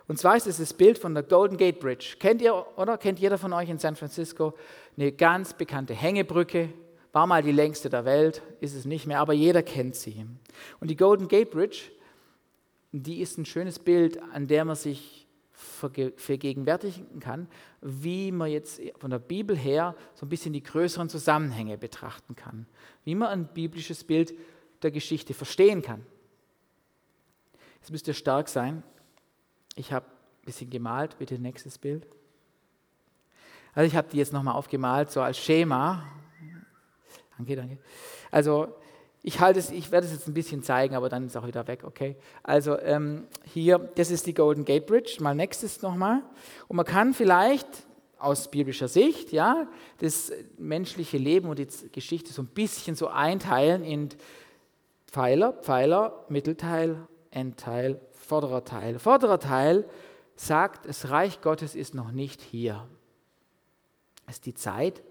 Und 0.10 0.20
zwar 0.20 0.36
ist 0.36 0.46
es 0.46 0.58
das 0.58 0.74
Bild 0.74 0.98
von 0.98 1.14
der 1.14 1.24
Golden 1.24 1.56
Gate 1.56 1.80
Bridge. 1.80 2.18
Kennt 2.20 2.42
ihr, 2.42 2.66
oder? 2.76 2.98
Kennt 2.98 3.20
jeder 3.20 3.38
von 3.38 3.54
euch 3.54 3.70
in 3.70 3.78
San 3.78 3.96
Francisco? 3.96 4.56
Eine 4.98 5.14
ganz 5.14 5.54
bekannte 5.54 5.94
Hängebrücke. 5.94 6.68
war 7.14 7.28
mal 7.28 7.42
die 7.42 7.54
längste 7.54 7.90
der 7.90 8.04
Welt, 8.04 8.42
ist 8.60 8.76
es 8.76 8.84
nicht 8.84 9.08
mehr, 9.08 9.22
aber 9.22 9.32
jeder 9.32 9.64
kennt 9.64 9.96
sie. 9.96 10.26
Und 10.82 10.90
die 10.90 10.98
Golden 10.98 11.30
Gate 11.30 11.50
Bridge, 11.50 11.92
die 12.92 13.22
ist 13.22 13.38
ein 13.38 13.46
schönes 13.46 13.80
Bild, 13.80 14.22
an 14.34 14.48
der 14.48 14.66
man 14.66 14.76
sich 14.76 15.23
vergegenwärtigen 15.64 17.20
kann, 17.20 17.48
wie 17.82 18.32
man 18.32 18.50
jetzt 18.50 18.82
von 19.00 19.10
der 19.10 19.20
Bibel 19.20 19.58
her 19.58 19.96
so 20.14 20.26
ein 20.26 20.30
bisschen 20.30 20.54
die 20.54 20.64
größeren 20.64 21.10
Zusammenhänge 21.10 21.78
betrachten 21.78 22.36
kann, 22.36 22.68
wie 23.04 23.16
man 23.16 23.30
ein 23.30 23.48
biblisches 23.48 24.04
Bild 24.04 24.34
der 24.82 24.92
Geschichte 24.92 25.34
verstehen 25.34 25.82
kann. 25.82 26.06
Jetzt 27.80 27.92
müsst 27.92 28.08
ihr 28.08 28.14
stark 28.14 28.50
sein. 28.50 28.84
Ich 29.76 29.92
habe 29.92 30.06
ein 30.06 30.46
bisschen 30.46 30.70
gemalt, 30.70 31.18
bitte 31.18 31.40
nächstes 31.40 31.78
Bild. 31.78 32.06
Also 33.74 33.88
ich 33.88 33.96
habe 33.96 34.08
die 34.10 34.18
jetzt 34.18 34.34
nochmal 34.34 34.56
aufgemalt, 34.56 35.12
so 35.12 35.22
als 35.22 35.38
Schema. 35.38 36.06
Danke, 37.38 37.56
danke. 37.56 37.78
Also 38.30 38.76
ich 39.26 39.40
halte 39.40 39.58
es, 39.58 39.72
ich 39.72 39.90
werde 39.90 40.06
es 40.06 40.12
jetzt 40.12 40.28
ein 40.28 40.34
bisschen 40.34 40.64
zeigen, 40.64 40.96
aber 40.96 41.08
dann 41.08 41.26
ist 41.26 41.32
es 41.32 41.42
auch 41.42 41.48
wieder 41.48 41.66
weg, 41.66 41.86
okay? 41.86 42.18
Also 42.44 42.78
ähm, 42.80 43.24
hier, 43.46 43.80
das 43.96 44.12
ist 44.12 44.28
die 44.28 44.34
Golden 44.34 44.66
Gate 44.66 44.86
Bridge, 44.86 45.18
mal 45.22 45.34
nächstes 45.34 45.82
nochmal. 45.82 46.22
Und 46.68 46.76
man 46.76 46.86
kann 46.86 47.14
vielleicht 47.14 47.68
aus 48.20 48.52
biblischer 48.52 48.90
Sicht, 48.90 49.32
ja, 49.32 49.68
das 50.00 50.34
menschliche 50.58 51.18
Leben 51.18 51.48
und 51.48 51.58
die 51.58 51.68
Geschichte 51.92 52.34
so 52.34 52.42
ein 52.42 52.48
bisschen 52.48 52.96
so 52.96 53.08
einteilen 53.08 53.84
in 53.86 54.10
Pfeiler, 55.08 55.54
Pfeiler, 55.54 56.26
Mittelteil, 56.28 57.08
Endteil, 57.32 58.02
vorderer 58.12 58.66
Teil. 58.66 59.00
Vorderer 59.00 59.40
Teil 59.40 59.86
sagt, 60.36 60.86
das 60.86 61.10
Reich 61.10 61.40
Gottes 61.40 61.76
ist 61.76 61.96
noch 61.96 62.12
nicht 62.12 62.42
hier. 62.42 62.86
Es 64.28 64.36
ist 64.36 64.46
die 64.46 64.54
Zeit, 64.54 65.02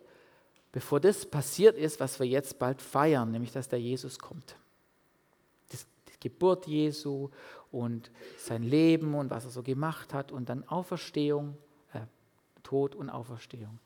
bevor 0.72 0.98
das 0.98 1.26
passiert 1.26 1.76
ist, 1.76 2.00
was 2.00 2.18
wir 2.18 2.26
jetzt 2.26 2.58
bald 2.58 2.80
feiern, 2.80 3.30
nämlich 3.30 3.52
dass 3.52 3.68
der 3.68 3.80
Jesus 3.80 4.18
kommt. 4.18 4.56
Die 5.72 6.28
Geburt 6.28 6.66
Jesu 6.66 7.30
und 7.70 8.11
sein 8.38 8.62
Leben 8.62 9.14
und 9.14 9.30
was 9.30 9.44
er 9.44 9.50
so 9.50 9.62
gemacht 9.62 10.14
hat 10.14 10.32
und 10.32 10.48
dann 10.48 10.66
Auferstehung, 10.68 11.56
äh, 11.92 12.00
Tod 12.62 12.94
und 12.94 13.11
Auferstehung. 13.11 13.78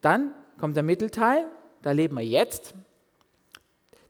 Dann 0.00 0.34
kommt 0.58 0.76
der 0.76 0.82
Mittelteil, 0.82 1.46
da 1.82 1.92
leben 1.92 2.16
wir 2.16 2.24
jetzt. 2.24 2.74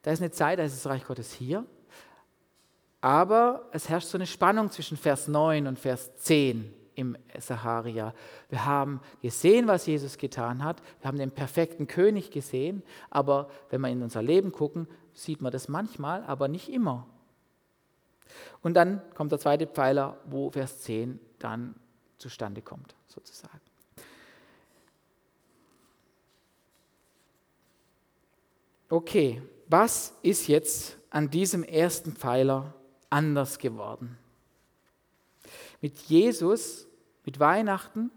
Da 0.01 0.11
ist 0.11 0.21
eine 0.21 0.31
Zeit, 0.31 0.59
da 0.59 0.63
ist 0.63 0.75
das 0.75 0.89
Reich 0.89 1.05
Gottes 1.05 1.31
hier. 1.33 1.65
Aber 3.01 3.69
es 3.71 3.87
herrscht 3.89 4.07
so 4.07 4.17
eine 4.17 4.27
Spannung 4.27 4.71
zwischen 4.71 4.97
Vers 4.97 5.27
9 5.27 5.67
und 5.67 5.79
Vers 5.79 6.15
10 6.17 6.73
im 6.99 7.17
Saharia. 7.39 8.13
Wir 8.49 8.65
haben 8.65 8.99
gesehen, 9.21 9.67
was 9.67 9.85
Jesus 9.85 10.17
getan 10.17 10.63
hat. 10.63 10.81
Wir 10.99 11.07
haben 11.07 11.17
den 11.17 11.31
perfekten 11.31 11.87
König 11.87 12.29
gesehen. 12.29 12.83
Aber 13.09 13.49
wenn 13.69 13.81
wir 13.81 13.89
in 13.89 14.03
unser 14.03 14.21
Leben 14.21 14.51
gucken, 14.51 14.87
sieht 15.13 15.41
man 15.41 15.51
das 15.51 15.69
manchmal, 15.69 16.23
aber 16.25 16.47
nicht 16.49 16.69
immer. 16.69 17.07
Und 18.61 18.73
dann 18.73 19.01
kommt 19.15 19.31
der 19.31 19.39
zweite 19.39 19.65
Pfeiler, 19.65 20.17
wo 20.25 20.51
Vers 20.51 20.81
10 20.81 21.19
dann 21.39 21.75
zustande 22.17 22.61
kommt, 22.61 22.95
sozusagen. 23.07 23.61
Okay, 28.89 29.41
was 29.67 30.13
ist 30.21 30.47
jetzt 30.47 30.97
an 31.11 31.29
diesem 31.29 31.63
ersten 31.63 32.13
Pfeiler 32.13 32.73
anders 33.09 33.57
geworden? 33.57 34.17
Mit 35.81 35.97
Jesus 35.99 36.88
mit 37.29 37.39
Weihnachten 37.39 38.09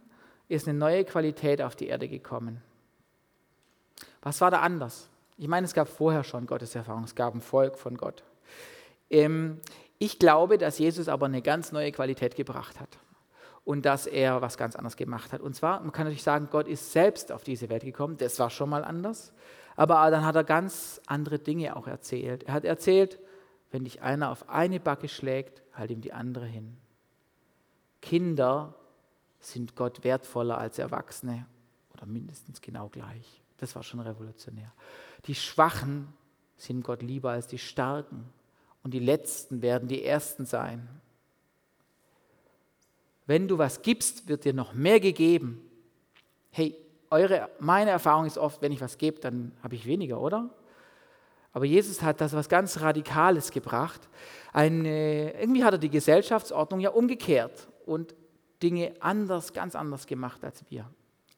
ist 0.49 0.67
eine 0.67 0.79
neue 0.79 1.05
Qualität 1.05 1.61
auf 1.61 1.77
die 1.77 1.89
Erde 1.89 2.09
gekommen. 2.09 2.63
Was 4.23 4.41
war 4.41 4.51
da 4.51 4.61
anders? 4.61 5.11
Ich 5.37 5.49
meine, 5.49 5.67
es 5.67 5.75
gab 5.75 5.87
vorher 5.87 6.25
schon 6.25 6.47
Gotteserfahrung, 6.47 7.05
es 7.05 7.15
gab 7.15 7.35
ein 7.35 7.43
Volk 7.43 7.77
von 7.77 7.99
Gott. 7.99 8.23
Ähm, 9.11 9.61
ich 9.99 10.19
glaube, 10.19 10.57
dass 10.57 10.79
Jesus 10.79 11.09
aber 11.09 11.27
eine 11.27 11.43
ganz 11.43 11.73
neue 11.73 11.93
Qualität 11.93 12.37
gebracht 12.37 12.81
hat 12.81 12.89
und 13.67 13.85
dass 13.85 14.07
er 14.07 14.41
was 14.41 14.57
ganz 14.57 14.77
anderes 14.77 14.97
gemacht 14.97 15.35
hat. 15.35 15.43
Und 15.43 15.55
zwar, 15.55 15.81
man 15.81 15.93
kann 15.93 16.05
natürlich 16.05 16.23
sagen, 16.23 16.49
Gott 16.51 16.67
ist 16.67 16.93
selbst 16.93 17.33
auf 17.33 17.45
diese 17.45 17.69
Welt 17.69 17.85
gekommen, 17.85 18.17
das 18.17 18.39
war 18.39 18.49
schon 18.49 18.71
mal 18.71 18.83
anders, 18.83 19.35
aber 19.77 20.11
dann 20.11 20.25
hat 20.25 20.37
er 20.37 20.45
ganz 20.45 21.03
andere 21.07 21.39
Dinge 21.39 21.77
auch 21.77 21.87
erzählt. 21.87 22.45
Er 22.45 22.55
hat 22.55 22.65
erzählt, 22.65 23.19
wenn 23.73 23.85
dich 23.85 24.01
einer 24.01 24.31
auf 24.31 24.49
eine 24.49 24.81
Backe 24.81 25.09
schlägt, 25.09 25.61
halt 25.75 25.91
ihm 25.91 26.01
die 26.01 26.15
andere 26.15 26.47
hin. 26.47 26.79
Kinder 28.01 28.75
sind 29.45 29.77
Gott 29.77 30.05
wertvoller 30.05 30.59
als 30.59 30.79
Erwachsene 30.79 31.47
oder 31.93 32.07
mindestens 32.07 32.61
genau 32.61 32.89
gleich. 32.89 33.43
Das 33.59 33.75
war 33.75 33.83
schon 33.83 34.01
revolutionär. 34.01 34.73
Die 35.27 35.35
Schwachen 35.35 36.09
sind 36.57 36.83
Gott 36.85 37.03
lieber 37.03 37.31
als 37.31 37.47
die 37.47 37.59
Starken 37.59 38.25
und 38.83 38.95
die 38.95 38.99
Letzten 38.99 39.63
werden 39.63 39.89
die 39.89 40.05
Ersten 40.05 40.47
sein. 40.47 40.89
Wenn 43.27 43.49
du 43.49 43.59
was 43.59 43.83
gibst, 43.83 44.29
wird 44.29 44.45
dir 44.45 44.53
noch 44.53 44.75
mehr 44.75 45.01
gegeben. 45.01 45.61
Hey, 46.51 46.77
eure, 47.11 47.49
meine 47.61 47.91
Erfahrung 47.91 48.27
ist 48.27 48.39
oft, 48.39 48.63
wenn 48.63 48.73
ich 48.73 48.81
was 48.81 48.99
gebe, 48.99 49.21
dann 49.21 49.53
habe 49.63 49.75
ich 49.75 49.87
weniger, 49.87 50.21
oder? 50.21 50.51
Aber 51.53 51.67
Jesus 51.67 52.03
hat 52.03 52.21
das 52.21 52.33
was 52.33 52.49
ganz 52.49 52.81
Radikales 52.81 53.51
gebracht. 53.51 54.01
Eine, 54.53 55.39
irgendwie 55.39 55.65
hat 55.65 55.75
er 55.75 55.79
die 55.79 55.91
Gesellschaftsordnung 55.91 56.81
ja 56.81 56.91
umgekehrt 56.91 57.69
und 57.85 58.15
Dinge 58.63 58.95
anders, 59.01 59.53
ganz 59.53 59.75
anders 59.75 60.07
gemacht, 60.07 60.45
als 60.45 60.65
wir 60.71 60.89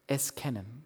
es 0.06 0.34
kennen. 0.34 0.84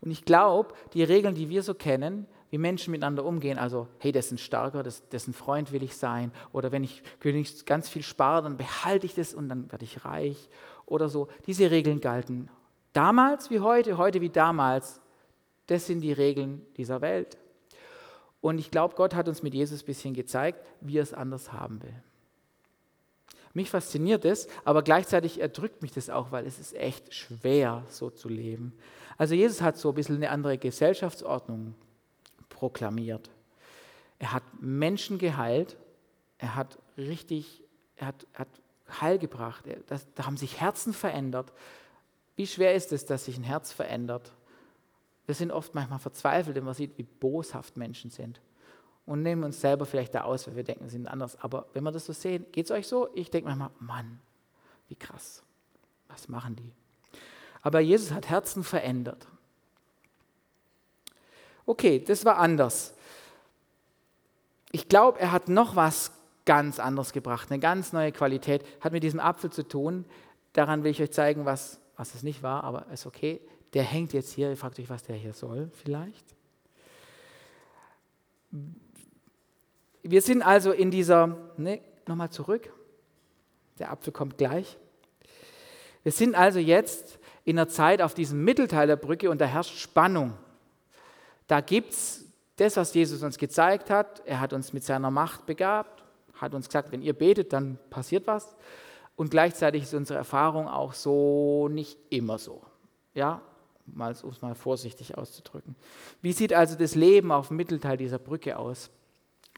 Und 0.00 0.10
ich 0.10 0.24
glaube, 0.24 0.74
die 0.92 1.02
Regeln, 1.02 1.34
die 1.34 1.48
wir 1.48 1.62
so 1.62 1.74
kennen, 1.74 2.26
wie 2.50 2.58
Menschen 2.58 2.92
miteinander 2.92 3.24
umgehen, 3.24 3.58
also, 3.58 3.88
hey, 3.98 4.12
das 4.12 4.26
ist 4.26 4.32
ein 4.32 4.38
Starker, 4.38 4.82
das, 4.82 5.08
dessen 5.08 5.34
Freund 5.34 5.72
will 5.72 5.82
ich 5.82 5.96
sein, 5.96 6.30
oder 6.52 6.72
wenn 6.72 6.84
ich 6.84 7.02
ganz 7.64 7.88
viel 7.88 8.02
spare, 8.02 8.42
dann 8.42 8.56
behalte 8.56 9.06
ich 9.06 9.14
das 9.14 9.34
und 9.34 9.48
dann 9.48 9.70
werde 9.72 9.84
ich 9.84 10.04
reich, 10.04 10.48
oder 10.86 11.08
so. 11.08 11.28
Diese 11.46 11.70
Regeln 11.70 12.00
galten 12.00 12.48
damals 12.92 13.50
wie 13.50 13.60
heute, 13.60 13.98
heute 13.98 14.20
wie 14.20 14.30
damals. 14.30 15.00
Das 15.66 15.86
sind 15.86 16.00
die 16.00 16.12
Regeln 16.12 16.64
dieser 16.76 17.00
Welt. 17.00 17.38
Und 18.40 18.58
ich 18.58 18.70
glaube, 18.70 18.94
Gott 18.94 19.14
hat 19.14 19.28
uns 19.28 19.42
mit 19.42 19.54
Jesus 19.54 19.82
ein 19.82 19.86
bisschen 19.86 20.14
gezeigt, 20.14 20.64
wie 20.80 20.98
er 20.98 21.02
es 21.02 21.14
anders 21.14 21.52
haben 21.52 21.82
will. 21.82 21.94
Mich 23.54 23.70
fasziniert 23.70 24.24
es, 24.24 24.48
aber 24.64 24.82
gleichzeitig 24.82 25.40
erdrückt 25.40 25.80
mich 25.80 25.92
das 25.92 26.10
auch, 26.10 26.32
weil 26.32 26.44
es 26.44 26.58
ist 26.58 26.74
echt 26.74 27.14
schwer, 27.14 27.84
so 27.88 28.10
zu 28.10 28.28
leben. 28.28 28.76
Also 29.16 29.36
Jesus 29.36 29.62
hat 29.62 29.78
so 29.78 29.90
ein 29.90 29.94
bisschen 29.94 30.16
eine 30.16 30.30
andere 30.30 30.58
Gesellschaftsordnung 30.58 31.74
proklamiert. 32.48 33.30
Er 34.18 34.32
hat 34.32 34.42
Menschen 34.60 35.18
geheilt, 35.18 35.76
er 36.38 36.56
hat 36.56 36.78
richtig, 36.98 37.62
er 37.94 38.08
hat, 38.08 38.26
hat 38.34 38.48
Heil 39.00 39.20
gebracht, 39.20 39.64
das, 39.86 40.06
da 40.14 40.26
haben 40.26 40.36
sich 40.36 40.60
Herzen 40.60 40.92
verändert. 40.92 41.52
Wie 42.34 42.48
schwer 42.48 42.74
ist 42.74 42.92
es, 42.92 43.06
dass 43.06 43.26
sich 43.26 43.38
ein 43.38 43.44
Herz 43.44 43.72
verändert? 43.72 44.32
Wir 45.26 45.36
sind 45.36 45.52
oft 45.52 45.76
manchmal 45.76 46.00
verzweifelt, 46.00 46.56
wenn 46.56 46.64
man 46.64 46.74
sieht, 46.74 46.98
wie 46.98 47.04
boshaft 47.04 47.76
Menschen 47.76 48.10
sind 48.10 48.40
und 49.06 49.22
nehmen 49.22 49.44
uns 49.44 49.60
selber 49.60 49.86
vielleicht 49.86 50.14
da 50.14 50.22
aus, 50.22 50.46
weil 50.46 50.56
wir 50.56 50.64
denken, 50.64 50.84
wir 50.84 50.90
sind 50.90 51.06
anders. 51.06 51.38
Aber 51.40 51.66
wenn 51.72 51.84
wir 51.84 51.92
das 51.92 52.06
so 52.06 52.12
sehen, 52.12 52.46
geht 52.52 52.66
es 52.66 52.70
euch 52.70 52.86
so? 52.86 53.08
Ich 53.14 53.30
denke 53.30 53.48
manchmal, 53.48 53.70
Mann, 53.80 54.20
wie 54.88 54.96
krass. 54.96 55.42
Was 56.08 56.28
machen 56.28 56.56
die? 56.56 56.72
Aber 57.62 57.80
Jesus 57.80 58.12
hat 58.12 58.28
Herzen 58.28 58.62
verändert. 58.62 59.26
Okay, 61.66 61.98
das 61.98 62.24
war 62.24 62.38
anders. 62.38 62.94
Ich 64.70 64.88
glaube, 64.88 65.18
er 65.20 65.32
hat 65.32 65.48
noch 65.48 65.76
was 65.76 66.12
ganz 66.44 66.78
anderes 66.78 67.12
gebracht, 67.12 67.50
eine 67.50 67.58
ganz 67.58 67.92
neue 67.92 68.12
Qualität, 68.12 68.64
hat 68.80 68.92
mit 68.92 69.02
diesem 69.02 69.20
Apfel 69.20 69.50
zu 69.50 69.66
tun. 69.66 70.04
Daran 70.52 70.84
will 70.84 70.90
ich 70.90 71.00
euch 71.00 71.10
zeigen, 71.10 71.46
was, 71.46 71.80
was 71.96 72.14
es 72.14 72.22
nicht 72.22 72.42
war, 72.42 72.64
aber 72.64 72.86
ist 72.92 73.06
okay. 73.06 73.40
Der 73.72 73.82
hängt 73.82 74.12
jetzt 74.12 74.32
hier, 74.32 74.50
ihr 74.50 74.56
fragt 74.56 74.78
euch, 74.78 74.90
was 74.90 75.02
der 75.02 75.16
hier 75.16 75.32
soll, 75.32 75.70
vielleicht. 75.72 76.34
Wir 80.06 80.20
sind 80.20 80.42
also 80.42 80.70
in 80.70 80.90
dieser, 80.90 81.38
ne, 81.56 81.80
nochmal 82.06 82.28
zurück, 82.28 82.70
der 83.78 83.90
Apfel 83.90 84.12
kommt 84.12 84.36
gleich. 84.36 84.76
Wir 86.02 86.12
sind 86.12 86.34
also 86.34 86.58
jetzt 86.58 87.18
in 87.44 87.58
einer 87.58 87.68
Zeit 87.68 88.02
auf 88.02 88.12
diesem 88.12 88.44
Mittelteil 88.44 88.86
der 88.86 88.96
Brücke 88.96 89.30
und 89.30 89.40
da 89.40 89.46
herrscht 89.46 89.78
Spannung. 89.78 90.34
Da 91.46 91.62
gibt 91.62 91.92
es 91.92 92.26
das, 92.56 92.76
was 92.76 92.92
Jesus 92.92 93.22
uns 93.22 93.38
gezeigt 93.38 93.88
hat. 93.88 94.22
Er 94.26 94.40
hat 94.40 94.52
uns 94.52 94.74
mit 94.74 94.84
seiner 94.84 95.10
Macht 95.10 95.46
begabt, 95.46 96.04
hat 96.34 96.52
uns 96.52 96.66
gesagt, 96.66 96.92
wenn 96.92 97.00
ihr 97.00 97.14
betet, 97.14 97.54
dann 97.54 97.78
passiert 97.88 98.26
was. 98.26 98.54
Und 99.16 99.30
gleichzeitig 99.30 99.84
ist 99.84 99.94
unsere 99.94 100.18
Erfahrung 100.18 100.68
auch 100.68 100.92
so 100.92 101.68
nicht 101.68 101.98
immer 102.10 102.36
so. 102.36 102.62
Ja, 103.14 103.40
um 103.86 104.02
es 104.02 104.42
mal 104.42 104.54
vorsichtig 104.54 105.16
auszudrücken. 105.16 105.76
Wie 106.20 106.32
sieht 106.32 106.52
also 106.52 106.76
das 106.76 106.94
Leben 106.94 107.32
auf 107.32 107.48
dem 107.48 107.56
Mittelteil 107.56 107.96
dieser 107.96 108.18
Brücke 108.18 108.58
aus? 108.58 108.90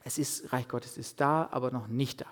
Es 0.07 0.19
ist, 0.19 0.53
Reich 0.53 0.69
Gottes 0.69 0.97
ist 0.99 1.21
da, 1.21 1.49
aber 1.51 1.73
noch 1.73 1.89
nicht 1.89 2.21
da. 2.21 2.27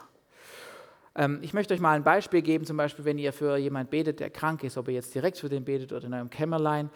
Ähm, 1.16 1.40
ich 1.42 1.54
möchte 1.54 1.74
euch 1.74 1.80
mal 1.80 1.96
ein 1.96 2.04
Beispiel 2.04 2.40
geben, 2.40 2.64
zum 2.64 2.76
Beispiel, 2.76 3.04
wenn 3.04 3.18
ihr 3.18 3.32
für 3.32 3.56
jemanden 3.56 3.90
betet, 3.90 4.20
der 4.20 4.30
krank 4.30 4.62
ist, 4.62 4.76
ob 4.76 4.87
ihr 4.87 4.94
jetzt 4.94 5.12
direkt 5.12 5.38
für 5.38 5.48
den 5.48 5.64
betet 5.64 5.92
oder 5.92 6.06
in 6.06 6.14
eurem 6.14 6.30
Kämmerlein. 6.30 6.88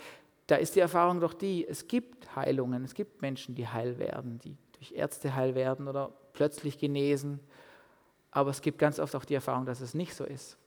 da 0.46 0.54
ist 0.54 0.76
die 0.76 0.80
Erfahrung 0.80 1.18
doch 1.18 1.34
die, 1.34 1.66
es 1.66 1.88
gibt 1.88 2.36
Heilungen, 2.36 2.84
es 2.84 2.94
gibt 2.94 3.20
Menschen, 3.22 3.56
die 3.56 3.66
heil 3.66 3.98
werden, 3.98 4.38
die 4.38 4.56
durch 4.74 4.92
Ärzte 4.92 5.34
heil 5.34 5.56
werden 5.56 5.88
oder 5.88 6.12
plötzlich 6.32 6.78
genesen. 6.78 7.40
Aber 8.30 8.50
es 8.50 8.60
gibt 8.60 8.78
ganz 8.78 9.00
oft 9.00 9.16
auch 9.16 9.24
die 9.24 9.34
Erfahrung, 9.34 9.66
dass 9.66 9.80
es 9.80 9.94
nicht 9.94 10.14
so 10.14 10.22
ist. 10.22 10.58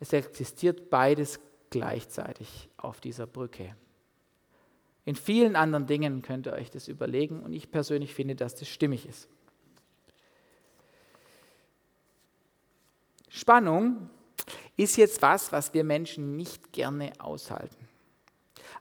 Es 0.00 0.12
existiert 0.12 0.90
beides 0.90 1.38
gleichzeitig 1.70 2.68
auf 2.76 3.00
dieser 3.00 3.28
Brücke. 3.28 3.76
In 5.06 5.14
vielen 5.14 5.54
anderen 5.54 5.86
Dingen 5.86 6.20
könnt 6.20 6.46
ihr 6.46 6.52
euch 6.52 6.70
das 6.70 6.88
überlegen 6.88 7.40
und 7.40 7.52
ich 7.52 7.70
persönlich 7.70 8.12
finde, 8.12 8.34
dass 8.34 8.56
das 8.56 8.68
stimmig 8.68 9.08
ist. 9.08 9.28
Spannung 13.28 14.10
ist 14.76 14.96
jetzt 14.96 15.22
was, 15.22 15.52
was 15.52 15.72
wir 15.72 15.84
Menschen 15.84 16.36
nicht 16.36 16.72
gerne 16.72 17.12
aushalten. 17.18 17.86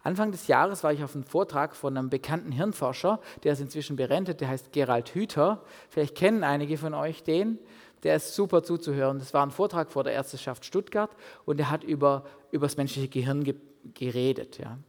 Anfang 0.01 0.31
des 0.31 0.47
Jahres 0.47 0.83
war 0.83 0.93
ich 0.93 1.03
auf 1.03 1.13
einem 1.13 1.25
Vortrag 1.25 1.75
von 1.75 1.95
einem 1.95 2.09
bekannten 2.09 2.51
Hirnforscher, 2.51 3.19
der 3.43 3.53
ist 3.53 3.61
inzwischen 3.61 3.95
berentet, 3.95 4.41
der 4.41 4.49
heißt 4.49 4.71
Gerald 4.71 5.13
Hüther. 5.13 5.63
Vielleicht 5.89 6.15
kennen 6.15 6.43
einige 6.43 6.77
von 6.77 6.95
euch 6.95 7.23
den. 7.23 7.59
Der 8.01 8.15
ist 8.15 8.33
super 8.33 8.63
zuzuhören. 8.63 9.19
Das 9.19 9.33
war 9.33 9.45
ein 9.45 9.51
Vortrag 9.51 9.91
vor 9.91 10.03
der 10.03 10.13
Ärzteschaft 10.13 10.65
Stuttgart 10.65 11.11
und 11.45 11.59
er 11.59 11.69
hat 11.69 11.83
über, 11.83 12.25
über 12.51 12.65
das 12.65 12.77
menschliche 12.77 13.09
Gehirn 13.09 13.43
ge 13.43 13.55
geredet. 13.93 14.57
Ja. 14.57 14.79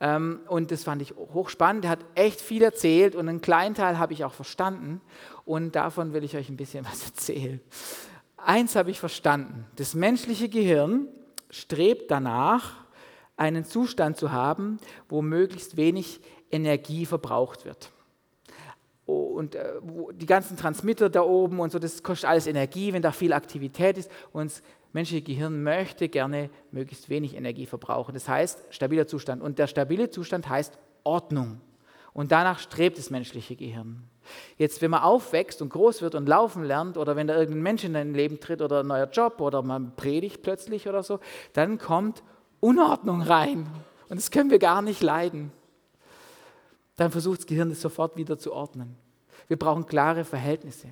Ähm, 0.00 0.40
und 0.48 0.70
das 0.70 0.84
fand 0.84 1.02
ich 1.02 1.14
hochspannend. 1.16 1.84
Er 1.84 1.92
hat 1.92 2.04
echt 2.14 2.40
viel 2.40 2.62
erzählt 2.62 3.14
und 3.14 3.28
einen 3.28 3.40
kleinen 3.40 3.74
Teil 3.74 3.98
habe 3.98 4.12
ich 4.12 4.24
auch 4.24 4.34
verstanden. 4.34 5.00
Und 5.44 5.74
davon 5.76 6.12
will 6.12 6.24
ich 6.24 6.36
euch 6.36 6.48
ein 6.48 6.56
bisschen 6.56 6.84
was 6.90 7.04
erzählen. 7.04 7.60
Eins 8.36 8.76
habe 8.76 8.90
ich 8.90 9.00
verstanden. 9.00 9.66
Das 9.76 9.94
menschliche 9.94 10.48
Gehirn 10.48 11.08
strebt 11.50 12.10
danach, 12.10 12.84
einen 13.36 13.64
Zustand 13.64 14.16
zu 14.16 14.32
haben, 14.32 14.78
wo 15.08 15.20
möglichst 15.20 15.76
wenig 15.76 16.20
Energie 16.50 17.06
verbraucht 17.06 17.64
wird. 17.64 17.90
Und 19.04 19.54
äh, 19.54 19.74
die 20.14 20.26
ganzen 20.26 20.56
Transmitter 20.56 21.08
da 21.08 21.22
oben 21.22 21.60
und 21.60 21.70
so, 21.70 21.78
das 21.78 22.02
kostet 22.02 22.28
alles 22.28 22.46
Energie, 22.46 22.92
wenn 22.92 23.02
da 23.02 23.12
viel 23.12 23.32
Aktivität 23.32 23.98
ist. 23.98 24.10
Und 24.32 24.50
das 24.50 24.62
menschliche 24.96 25.22
Gehirn 25.22 25.62
möchte 25.62 26.08
gerne 26.08 26.48
möglichst 26.72 27.10
wenig 27.10 27.36
Energie 27.36 27.66
verbrauchen. 27.66 28.14
Das 28.14 28.28
heißt, 28.28 28.64
stabiler 28.70 29.06
Zustand. 29.06 29.42
Und 29.42 29.58
der 29.58 29.66
stabile 29.66 30.08
Zustand 30.08 30.48
heißt 30.48 30.78
Ordnung. 31.04 31.60
Und 32.14 32.32
danach 32.32 32.58
strebt 32.58 32.96
das 32.96 33.10
menschliche 33.10 33.56
Gehirn. 33.56 34.04
Jetzt, 34.56 34.80
wenn 34.80 34.90
man 34.90 35.02
aufwächst 35.02 35.60
und 35.60 35.68
groß 35.68 36.00
wird 36.00 36.14
und 36.14 36.26
laufen 36.26 36.64
lernt 36.64 36.96
oder 36.96 37.14
wenn 37.14 37.26
da 37.26 37.36
irgendein 37.36 37.62
Mensch 37.62 37.84
in 37.84 37.92
dein 37.92 38.14
Leben 38.14 38.40
tritt 38.40 38.62
oder 38.62 38.80
ein 38.80 38.86
neuer 38.86 39.08
Job 39.08 39.40
oder 39.42 39.62
man 39.62 39.94
predigt 39.96 40.42
plötzlich 40.42 40.88
oder 40.88 41.02
so, 41.02 41.20
dann 41.52 41.78
kommt 41.78 42.22
Unordnung 42.60 43.20
rein. 43.20 43.66
Und 44.08 44.16
das 44.16 44.30
können 44.30 44.50
wir 44.50 44.58
gar 44.58 44.80
nicht 44.80 45.02
leiden. 45.02 45.52
Dann 46.96 47.10
versucht 47.10 47.40
das 47.40 47.46
Gehirn 47.46 47.70
es 47.70 47.82
sofort 47.82 48.16
wieder 48.16 48.38
zu 48.38 48.54
ordnen. 48.54 48.96
Wir 49.46 49.58
brauchen 49.58 49.84
klare 49.84 50.24
Verhältnisse. 50.24 50.88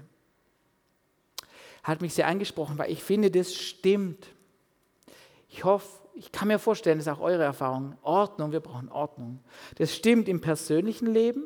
Hat 1.85 2.03
mich 2.03 2.15
sehr 2.15 2.27
angesprochen, 2.27 2.79
weil 2.79 2.91
ich 2.91 3.03
finde, 3.03 3.31
das 3.31 3.55
stimmt. 3.55 4.27
Ich 5.49 5.63
hoffe, 5.63 5.87
ich 6.15 6.33
kann 6.33 6.49
mir 6.49 6.59
vorstellen, 6.59 6.99
das 6.99 7.07
ist 7.07 7.13
auch 7.13 7.21
eure 7.21 7.45
Erfahrung. 7.45 7.97
Ordnung, 8.03 8.51
wir 8.51 8.61
brauchen 8.61 8.89
Ordnung. 8.89 9.39
Das 9.77 9.95
stimmt 9.95 10.29
im 10.29 10.41
persönlichen 10.41 11.07
Leben, 11.07 11.45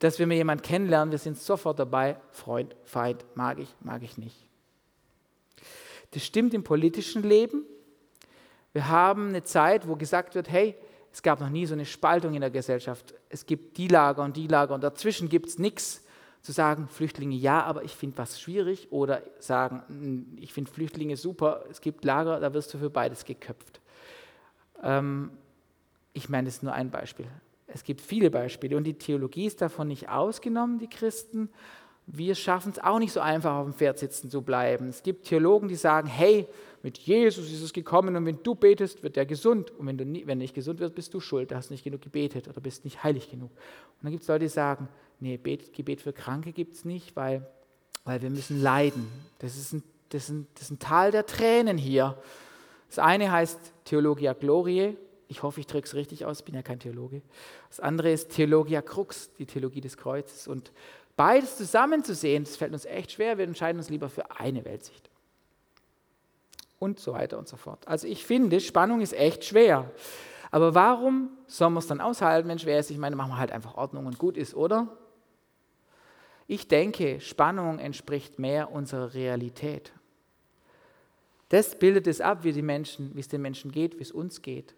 dass 0.00 0.18
wir 0.18 0.26
mir 0.26 0.36
jemanden 0.36 0.62
kennenlernen, 0.62 1.12
wir 1.12 1.18
sind 1.18 1.38
sofort 1.38 1.78
dabei, 1.78 2.18
Freund, 2.32 2.74
Feind, 2.84 3.24
mag 3.34 3.60
ich, 3.60 3.68
mag 3.80 4.02
ich 4.02 4.18
nicht. 4.18 4.36
Das 6.10 6.24
stimmt 6.24 6.54
im 6.54 6.64
politischen 6.64 7.22
Leben, 7.22 7.64
wir 8.76 8.88
haben 8.88 9.28
eine 9.28 9.42
Zeit, 9.42 9.88
wo 9.88 9.96
gesagt 9.96 10.34
wird, 10.34 10.50
hey, 10.50 10.74
es 11.10 11.22
gab 11.22 11.40
noch 11.40 11.48
nie 11.48 11.64
so 11.64 11.72
eine 11.72 11.86
Spaltung 11.86 12.34
in 12.34 12.42
der 12.42 12.50
Gesellschaft. 12.50 13.14
Es 13.30 13.46
gibt 13.46 13.78
die 13.78 13.88
Lager 13.88 14.22
und 14.22 14.36
die 14.36 14.48
Lager 14.48 14.74
und 14.74 14.84
dazwischen 14.84 15.30
gibt 15.30 15.46
es 15.46 15.58
nichts. 15.58 16.04
Zu 16.46 16.52
sagen, 16.52 16.86
Flüchtlinge 16.86 17.34
ja, 17.34 17.64
aber 17.64 17.82
ich 17.82 17.90
finde 17.90 18.18
was 18.18 18.40
schwierig 18.40 18.86
oder 18.92 19.20
sagen, 19.40 20.36
ich 20.40 20.52
finde 20.52 20.70
Flüchtlinge 20.70 21.16
super, 21.16 21.64
es 21.68 21.80
gibt 21.80 22.04
Lager, 22.04 22.38
da 22.38 22.54
wirst 22.54 22.72
du 22.72 22.78
für 22.78 22.88
beides 22.88 23.24
geköpft. 23.24 23.80
Ähm, 24.80 25.32
ich 26.12 26.28
meine, 26.28 26.44
das 26.44 26.58
ist 26.58 26.62
nur 26.62 26.72
ein 26.72 26.92
Beispiel. 26.92 27.26
Es 27.66 27.82
gibt 27.82 28.00
viele 28.00 28.30
Beispiele 28.30 28.76
und 28.76 28.84
die 28.84 28.94
Theologie 28.94 29.46
ist 29.46 29.60
davon 29.60 29.88
nicht 29.88 30.08
ausgenommen, 30.08 30.78
die 30.78 30.86
Christen. 30.86 31.48
Wir 32.06 32.36
schaffen 32.36 32.70
es 32.70 32.78
auch 32.78 33.00
nicht 33.00 33.12
so 33.12 33.18
einfach, 33.18 33.52
auf 33.56 33.64
dem 33.64 33.74
Pferd 33.74 33.98
sitzen 33.98 34.30
zu 34.30 34.42
bleiben. 34.42 34.88
Es 34.88 35.02
gibt 35.02 35.26
Theologen, 35.26 35.66
die 35.66 35.74
sagen, 35.74 36.06
hey, 36.06 36.46
mit 36.84 36.96
Jesus 36.98 37.50
ist 37.50 37.60
es 37.60 37.72
gekommen 37.72 38.14
und 38.14 38.24
wenn 38.24 38.40
du 38.44 38.54
betest, 38.54 39.02
wird 39.02 39.16
er 39.16 39.26
gesund. 39.26 39.72
Und 39.72 39.88
wenn 39.88 39.98
du 39.98 40.04
nie, 40.04 40.24
wenn 40.28 40.38
nicht 40.38 40.54
gesund 40.54 40.78
wirst, 40.78 40.94
bist 40.94 41.12
du 41.12 41.18
schuld, 41.18 41.50
du 41.50 41.56
hast 41.56 41.72
nicht 41.72 41.82
genug 41.82 42.02
gebetet 42.02 42.46
oder 42.46 42.60
bist 42.60 42.84
nicht 42.84 43.02
heilig 43.02 43.28
genug. 43.28 43.50
Und 43.50 44.04
dann 44.04 44.12
gibt 44.12 44.22
es 44.22 44.28
Leute, 44.28 44.44
die 44.44 44.48
sagen, 44.48 44.88
nee, 45.20 45.36
Gebet 45.38 46.00
für 46.00 46.12
Kranke 46.12 46.52
gibt 46.52 46.74
es 46.74 46.84
nicht, 46.84 47.16
weil, 47.16 47.46
weil 48.04 48.22
wir 48.22 48.30
müssen 48.30 48.62
leiden. 48.62 49.08
Das 49.38 49.56
ist, 49.56 49.72
ein, 49.72 49.82
das, 50.10 50.24
ist 50.24 50.30
ein, 50.30 50.46
das 50.54 50.62
ist 50.64 50.70
ein 50.70 50.78
Tal 50.78 51.10
der 51.10 51.26
Tränen 51.26 51.78
hier. 51.78 52.18
Das 52.88 52.98
eine 52.98 53.30
heißt 53.30 53.58
Theologia 53.84 54.32
Gloriae, 54.32 54.96
ich 55.28 55.42
hoffe, 55.42 55.60
ich 55.60 55.66
drücke 55.66 55.86
es 55.86 55.94
richtig 55.94 56.24
aus, 56.24 56.42
bin 56.42 56.54
ja 56.54 56.62
kein 56.62 56.78
Theologe. 56.78 57.22
Das 57.68 57.80
andere 57.80 58.12
ist 58.12 58.30
Theologia 58.30 58.80
Crux, 58.80 59.32
die 59.34 59.46
Theologie 59.46 59.80
des 59.80 59.96
Kreuzes. 59.96 60.46
Und 60.46 60.72
beides 61.16 61.56
zusammenzusehen, 61.56 62.44
das 62.44 62.56
fällt 62.56 62.72
uns 62.72 62.84
echt 62.84 63.12
schwer. 63.12 63.36
Wir 63.38 63.44
entscheiden 63.44 63.78
uns 63.78 63.90
lieber 63.90 64.08
für 64.08 64.30
eine 64.38 64.64
Weltsicht 64.64 65.10
und 66.78 67.00
so 67.00 67.12
weiter 67.12 67.38
und 67.38 67.48
so 67.48 67.56
fort. 67.56 67.86
Also 67.88 68.06
ich 68.06 68.24
finde, 68.24 68.60
Spannung 68.60 69.00
ist 69.00 69.14
echt 69.14 69.44
schwer. 69.44 69.90
Aber 70.50 70.74
warum 70.74 71.30
soll 71.46 71.70
man 71.70 71.78
es 71.78 71.86
dann 71.86 72.00
aushalten, 72.00 72.48
wenn 72.48 72.58
schwer 72.58 72.78
ist? 72.78 72.90
Ich 72.90 72.98
meine, 72.98 73.16
machen 73.16 73.30
wir 73.30 73.38
halt 73.38 73.50
einfach 73.50 73.74
Ordnung 73.74 74.06
und 74.06 74.18
gut 74.18 74.36
ist, 74.36 74.54
oder? 74.54 74.88
Ich 76.46 76.68
denke, 76.68 77.20
Spannung 77.20 77.78
entspricht 77.78 78.38
mehr 78.38 78.70
unserer 78.70 79.14
Realität. 79.14 79.92
Das 81.48 81.78
bildet 81.78 82.06
es 82.06 82.20
ab, 82.20 82.44
wie, 82.44 82.52
die 82.52 82.62
Menschen, 82.62 83.14
wie 83.14 83.20
es 83.20 83.28
den 83.28 83.42
Menschen 83.42 83.70
geht, 83.70 83.98
wie 83.98 84.02
es 84.02 84.12
uns 84.12 84.42
geht. 84.42 84.74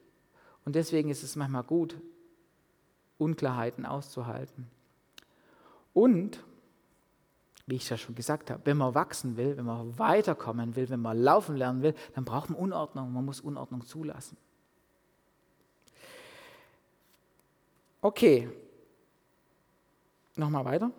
Und 0.64 0.74
deswegen 0.74 1.08
ist 1.10 1.22
es 1.22 1.36
manchmal 1.36 1.62
gut, 1.62 1.96
Unklarheiten 3.16 3.86
auszuhalten. 3.86 4.66
Und 5.94 6.42
wie 7.66 7.76
ich 7.76 7.88
ja 7.90 7.98
schon 7.98 8.14
gesagt 8.14 8.50
habe, 8.50 8.62
wenn 8.64 8.78
man 8.78 8.94
wachsen 8.94 9.36
will, 9.36 9.56
wenn 9.58 9.66
man 9.66 9.98
weiterkommen 9.98 10.74
will, 10.74 10.88
wenn 10.88 11.00
man 11.00 11.18
laufen 11.18 11.56
lernen 11.56 11.82
will, 11.82 11.94
dann 12.14 12.24
braucht 12.24 12.48
man 12.48 12.58
Unordnung. 12.58 13.12
Man 13.12 13.24
muss 13.26 13.40
Unordnung 13.40 13.84
zulassen. 13.84 14.38
Okay, 18.00 18.48
nochmal 20.36 20.64
weiter. 20.64 20.90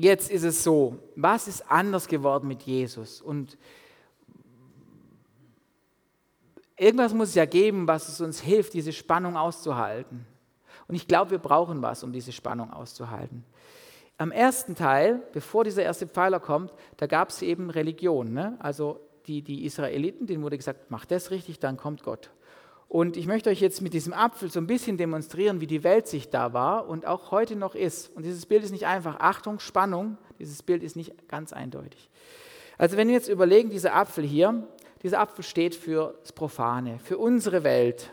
Jetzt 0.00 0.30
ist 0.30 0.44
es 0.44 0.62
so, 0.62 0.98
was 1.16 1.48
ist 1.48 1.70
anders 1.70 2.06
geworden 2.06 2.46
mit 2.46 2.62
Jesus? 2.62 3.20
Und 3.20 3.58
irgendwas 6.76 7.12
muss 7.12 7.30
es 7.30 7.34
ja 7.34 7.46
geben, 7.46 7.88
was 7.88 8.08
es 8.08 8.20
uns 8.20 8.40
hilft, 8.40 8.74
diese 8.74 8.92
Spannung 8.92 9.36
auszuhalten. 9.36 10.24
Und 10.86 10.94
ich 10.94 11.08
glaube, 11.08 11.32
wir 11.32 11.38
brauchen 11.38 11.82
was, 11.82 12.04
um 12.04 12.12
diese 12.12 12.32
Spannung 12.32 12.72
auszuhalten 12.72 13.44
am 14.18 14.32
ersten 14.32 14.74
Teil, 14.74 15.22
bevor 15.32 15.64
dieser 15.64 15.84
erste 15.84 16.06
Pfeiler 16.06 16.40
kommt, 16.40 16.74
da 16.96 17.06
gab 17.06 17.30
es 17.30 17.40
eben 17.40 17.70
Religion. 17.70 18.32
Ne? 18.32 18.56
Also 18.58 19.00
die, 19.26 19.42
die 19.42 19.64
Israeliten, 19.64 20.26
denen 20.26 20.42
wurde 20.42 20.58
gesagt, 20.58 20.90
mach 20.90 21.04
das 21.06 21.30
richtig, 21.30 21.60
dann 21.60 21.76
kommt 21.76 22.02
Gott. 22.02 22.30
Und 22.88 23.18
ich 23.18 23.26
möchte 23.26 23.50
euch 23.50 23.60
jetzt 23.60 23.82
mit 23.82 23.92
diesem 23.92 24.14
Apfel 24.14 24.50
so 24.50 24.58
ein 24.58 24.66
bisschen 24.66 24.96
demonstrieren, 24.96 25.60
wie 25.60 25.66
die 25.66 25.84
Weltsicht 25.84 26.32
da 26.32 26.54
war 26.54 26.88
und 26.88 27.06
auch 27.06 27.30
heute 27.30 27.54
noch 27.54 27.74
ist. 27.74 28.14
Und 28.16 28.24
dieses 28.24 28.46
Bild 28.46 28.64
ist 28.64 28.70
nicht 28.70 28.86
einfach. 28.86 29.20
Achtung, 29.20 29.60
Spannung, 29.60 30.16
dieses 30.38 30.62
Bild 30.62 30.82
ist 30.82 30.96
nicht 30.96 31.28
ganz 31.28 31.52
eindeutig. 31.52 32.08
Also 32.78 32.96
wenn 32.96 33.08
wir 33.08 33.14
jetzt 33.14 33.28
überlegen, 33.28 33.68
dieser 33.68 33.94
Apfel 33.94 34.24
hier, 34.24 34.66
dieser 35.02 35.20
Apfel 35.20 35.44
steht 35.44 35.74
für 35.74 36.14
das 36.22 36.32
Profane, 36.32 36.98
für 36.98 37.18
unsere 37.18 37.62
Welt, 37.62 38.10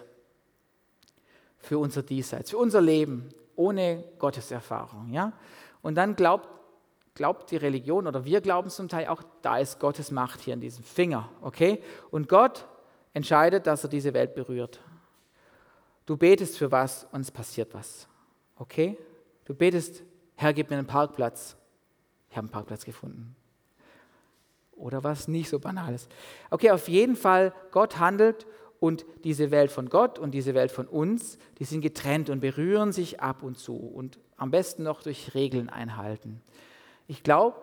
für 1.58 1.78
unser 1.78 2.04
Diesseits, 2.04 2.52
für 2.52 2.58
unser 2.58 2.82
Leben 2.82 3.30
ohne 3.56 4.04
Gotteserfahrung. 4.20 5.14
Ja? 5.14 5.32
Und 5.82 5.96
dann 5.96 6.18
glaubt, 6.18 6.50
glaubt 7.14 7.50
die 7.50 7.58
Religion 7.58 8.08
oder 8.08 8.26
wir 8.26 8.42
glauben 8.42 8.70
zum 8.70 8.90
Teil 8.90 9.08
auch, 9.08 9.24
da 9.42 9.58
ist 9.58 9.80
Gottes 9.80 10.12
Macht 10.12 10.42
hier 10.42 10.54
in 10.54 10.60
diesem 10.60 10.84
Finger. 10.84 11.30
Okay? 11.42 11.82
Und 12.12 12.28
Gott 12.28 12.68
entscheidet, 13.16 13.66
dass 13.66 13.84
er 13.84 13.90
diese 13.90 14.14
Welt 14.14 14.36
berührt. 14.36 14.80
Du 16.06 16.18
betest 16.18 16.58
für 16.58 16.72
was 16.72 17.08
und 17.12 17.22
es 17.22 17.32
passiert 17.32 17.74
was. 17.74 18.08
Okay? 18.58 18.98
Du 19.46 19.56
betest, 19.56 20.04
Herr, 20.36 20.54
gib 20.54 20.70
mir 20.70 20.78
einen 20.78 20.86
Parkplatz. 20.86 21.56
Ich 22.30 22.36
habe 22.36 22.46
einen 22.46 22.52
Parkplatz 22.52 22.84
gefunden. 22.84 23.36
Oder 24.74 25.04
was 25.04 25.30
nicht 25.30 25.50
so 25.50 25.60
banales. 25.60 26.10
Okay, 26.52 26.72
auf 26.72 26.90
jeden 26.90 27.16
Fall, 27.16 27.54
Gott 27.72 27.98
handelt 28.00 28.46
und 28.82 29.06
diese 29.24 29.50
Welt 29.50 29.72
von 29.72 29.88
Gott 29.88 30.20
und 30.20 30.32
diese 30.32 30.54
Welt 30.54 30.72
von 30.72 30.86
uns, 30.86 31.40
die 31.58 31.64
sind 31.64 31.80
getrennt 31.80 32.30
und 32.30 32.42
berühren 32.42 32.92
sich 32.92 33.22
ab 33.22 33.44
und 33.44 33.58
zu 33.58 33.78
und 33.78 34.20
am 34.36 34.52
besten 34.52 34.84
noch 34.84 35.02
durch 35.02 35.34
Regeln 35.34 35.70
einhalten. 35.70 36.42
Ich 37.08 37.24
glaube, 37.24 37.56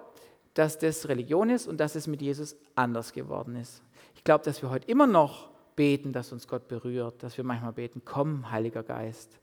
dass 0.55 0.79
das 0.79 1.09
Religion 1.09 1.51
ist 1.51 1.67
und 1.67 1.79
dass 1.79 1.95
es 1.95 2.07
mit 2.07 2.23
Jesus 2.23 2.57
anders 2.75 3.13
geworden 3.13 3.57
ist. 3.57 3.83
Ich 4.23 4.25
glaube, 4.25 4.45
dass 4.45 4.63
wir 4.63 4.71
heute 4.71 4.87
immer 4.89 5.09
noch 5.09 5.51
beten, 5.75 6.13
dass 6.13 6.31
uns 6.31 6.47
Gott 6.47 6.69
berührt, 6.69 7.25
dass 7.25 7.37
wir 7.37 7.43
manchmal 7.43 7.73
beten, 7.73 8.03
komm, 8.05 8.53
Heiliger 8.53 8.85
Geist. 8.85 9.41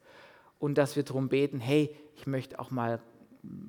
Und 0.57 0.77
dass 0.77 0.95
wir 0.95 1.03
darum 1.03 1.27
beten, 1.27 1.59
hey, 1.59 1.93
ich 2.15 2.27
möchte 2.27 2.57
auch 2.59 2.71
mal 2.71 3.01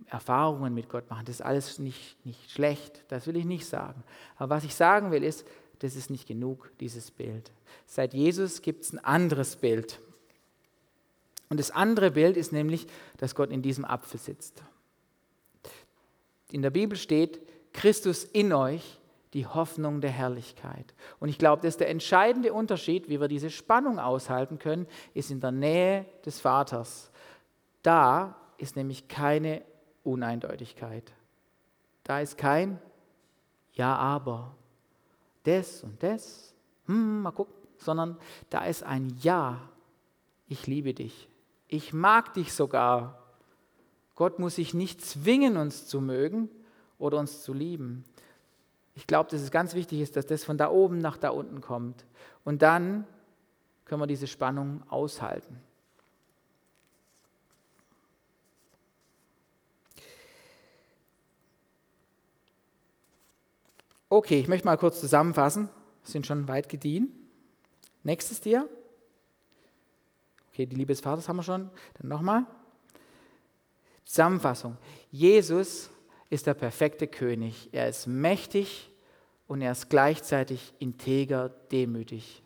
Erfahrungen 0.07 0.73
mit 0.73 0.89
Gott 0.89 1.11
machen. 1.11 1.25
Das 1.25 1.35
ist 1.35 1.43
alles 1.43 1.81
nicht, 1.81 2.25
nicht 2.25 2.49
schlecht, 2.53 3.03
das 3.09 3.27
will 3.27 3.35
ich 3.35 3.45
nicht 3.45 3.67
sagen. 3.67 4.05
Aber 4.37 4.55
was 4.55 4.63
ich 4.63 4.77
sagen 4.77 5.11
will, 5.11 5.25
ist, 5.25 5.45
das 5.81 5.97
ist 5.97 6.11
nicht 6.11 6.29
genug, 6.29 6.71
dieses 6.79 7.11
Bild. 7.11 7.51
Seit 7.87 8.15
Jesus 8.15 8.63
gibt 8.63 8.85
es 8.85 8.93
ein 8.93 9.01
anderes 9.01 9.57
Bild. 9.57 9.99
Und 11.49 11.59
das 11.59 11.73
andere 11.73 12.13
Bild 12.13 12.37
ist 12.37 12.53
nämlich, 12.53 12.87
dass 13.17 13.35
Gott 13.35 13.51
in 13.51 13.63
diesem 13.63 13.85
Apfel 13.85 14.21
sitzt. 14.21 14.63
In 16.53 16.63
der 16.63 16.71
Bibel 16.71 16.97
steht, 16.97 17.41
Christus 17.73 18.23
in 18.23 18.53
euch, 18.53 19.00
die 19.35 19.47
Hoffnung 19.47 20.01
der 20.01 20.11
Herrlichkeit. 20.11 20.95
Und 21.21 21.29
ich 21.29 21.39
glaube, 21.39 21.63
dass 21.63 21.77
der 21.77 21.89
entscheidende 21.89 22.53
Unterschied, 22.53 23.09
wie 23.09 23.21
wir 23.21 23.29
diese 23.29 23.51
Spannung 23.51 23.99
aushalten 23.99 24.59
können, 24.59 24.87
ist 25.15 25.31
in 25.31 25.41
der 25.41 25.53
Nähe 25.53 26.07
des 26.25 26.41
Vaters. 26.41 27.11
Da 27.83 28.37
ist 28.59 28.77
nämlich 28.77 29.09
keine 29.09 29.63
Uneindeutigkeit. 30.03 31.13
Da 32.05 32.21
ist 32.21 32.37
kein 32.37 32.79
Ja, 33.73 33.95
aber, 33.95 34.55
das 35.45 35.85
und 35.85 36.03
das, 36.03 36.55
hm, 36.87 37.23
mal 37.23 37.31
gucken, 37.31 37.55
sondern 37.79 38.19
da 38.51 38.65
ist 38.65 38.83
ein 38.83 39.17
Ja, 39.21 39.61
ich 40.49 40.67
liebe 40.67 40.93
dich, 40.93 41.29
ich 41.69 41.93
mag 41.93 42.35
dich 42.35 42.53
sogar. 42.53 43.23
Gott 44.17 44.39
muss 44.41 44.57
sich 44.57 44.75
nicht 44.75 45.01
zwingen, 45.03 45.57
uns 45.57 45.87
zu 45.87 46.01
mögen 46.01 46.51
oder 46.99 47.19
uns 47.19 47.43
zu 47.43 47.55
lieben. 47.55 48.05
Ich 48.95 49.07
glaube, 49.07 49.31
dass 49.31 49.41
es 49.41 49.51
ganz 49.51 49.75
wichtig 49.75 50.01
ist, 50.01 50.17
dass 50.17 50.27
das 50.27 50.45
von 50.45 50.59
da 50.59 50.71
oben 50.71 50.99
nach 50.99 51.17
da 51.17 51.31
unten 51.31 51.61
kommt. 51.61 52.05
Und 52.45 52.63
dann 52.63 53.07
können 53.85 54.03
wir 54.03 54.07
diese 54.07 54.27
Spannung 54.27 54.83
aushalten. 54.89 55.61
Okay, 64.09 64.41
ich 64.41 64.49
möchte 64.49 64.67
mal 64.67 64.77
kurz 64.77 65.01
zusammenfassen. 65.01 65.69
Wir 66.03 66.11
sind 66.11 66.27
schon 66.27 66.49
weit 66.49 66.69
gediehen. 66.69 67.13
Nächstes 68.03 68.41
Tier. 68.41 68.69
Okay, 70.53 70.67
die 70.67 70.75
Liebe 70.75 70.93
des 70.93 71.01
Vaters 71.01 71.29
haben 71.29 71.37
wir 71.37 71.45
schon. 71.45 71.71
Dann 71.95 72.09
nochmal. 72.09 72.45
Zusammenfassung. 74.05 74.77
Jesus 75.13 75.91
ist 76.31 76.47
der 76.47 76.55
perfekte 76.55 77.07
König. 77.07 77.69
Er 77.73 77.89
ist 77.89 78.07
mächtig 78.07 78.91
und 79.47 79.61
er 79.61 79.73
ist 79.73 79.91
gleichzeitig 79.91 80.73
integer, 80.79 81.51
demütig. 81.71 82.43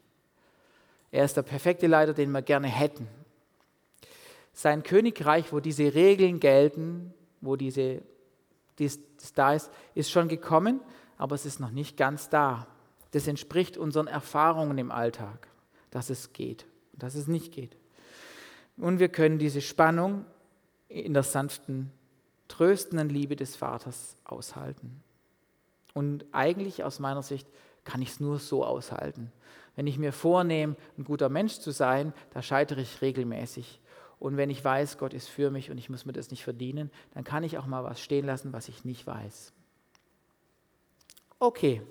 Er 1.10 1.24
ist 1.24 1.36
der 1.36 1.42
perfekte 1.42 1.86
Leiter, 1.86 2.14
den 2.14 2.32
wir 2.32 2.42
gerne 2.42 2.66
hätten. 2.66 3.06
Sein 4.52 4.82
Königreich, 4.82 5.52
wo 5.52 5.60
diese 5.60 5.94
Regeln 5.94 6.40
gelten, 6.40 7.14
wo 7.40 7.56
diese, 7.56 8.02
dies, 8.78 8.98
das 9.20 9.32
da 9.32 9.54
ist, 9.54 9.70
ist 9.94 10.10
schon 10.10 10.28
gekommen 10.28 10.80
aber 11.18 11.34
es 11.34 11.46
ist 11.46 11.60
noch 11.60 11.70
nicht 11.70 11.96
ganz 11.96 12.28
da. 12.28 12.66
Das 13.12 13.26
entspricht 13.26 13.76
unseren 13.76 14.06
Erfahrungen 14.06 14.78
im 14.78 14.90
Alltag, 14.90 15.48
dass 15.90 16.10
es 16.10 16.32
geht 16.32 16.66
und 16.92 17.02
dass 17.02 17.14
es 17.14 17.28
nicht 17.28 17.52
geht. 17.52 17.76
Und 18.76 18.98
wir 18.98 19.08
können 19.08 19.38
diese 19.38 19.60
Spannung 19.60 20.24
in 20.88 21.14
der 21.14 21.22
sanften, 21.22 21.92
tröstenden 22.48 23.08
Liebe 23.08 23.36
des 23.36 23.56
Vaters 23.56 24.16
aushalten. 24.24 25.02
Und 25.94 26.24
eigentlich 26.32 26.84
aus 26.84 26.98
meiner 26.98 27.22
Sicht 27.22 27.48
kann 27.84 28.02
ich 28.02 28.10
es 28.10 28.20
nur 28.20 28.38
so 28.38 28.64
aushalten. 28.64 29.32
Wenn 29.76 29.86
ich 29.86 29.98
mir 29.98 30.12
vornehme, 30.12 30.76
ein 30.98 31.04
guter 31.04 31.28
Mensch 31.28 31.58
zu 31.58 31.70
sein, 31.70 32.12
da 32.30 32.42
scheitere 32.42 32.80
ich 32.80 33.02
regelmäßig. 33.02 33.80
Und 34.18 34.36
wenn 34.36 34.50
ich 34.50 34.64
weiß, 34.64 34.98
Gott 34.98 35.12
ist 35.12 35.28
für 35.28 35.50
mich 35.50 35.70
und 35.70 35.78
ich 35.78 35.90
muss 35.90 36.06
mir 36.06 36.12
das 36.12 36.30
nicht 36.30 36.44
verdienen, 36.44 36.90
dann 37.12 37.24
kann 37.24 37.42
ich 37.42 37.58
auch 37.58 37.66
mal 37.66 37.84
was 37.84 38.00
stehen 38.00 38.24
lassen, 38.24 38.52
was 38.52 38.68
ich 38.68 38.84
nicht 38.84 39.06
weiß. 39.06 39.52
Okay. 41.38 41.82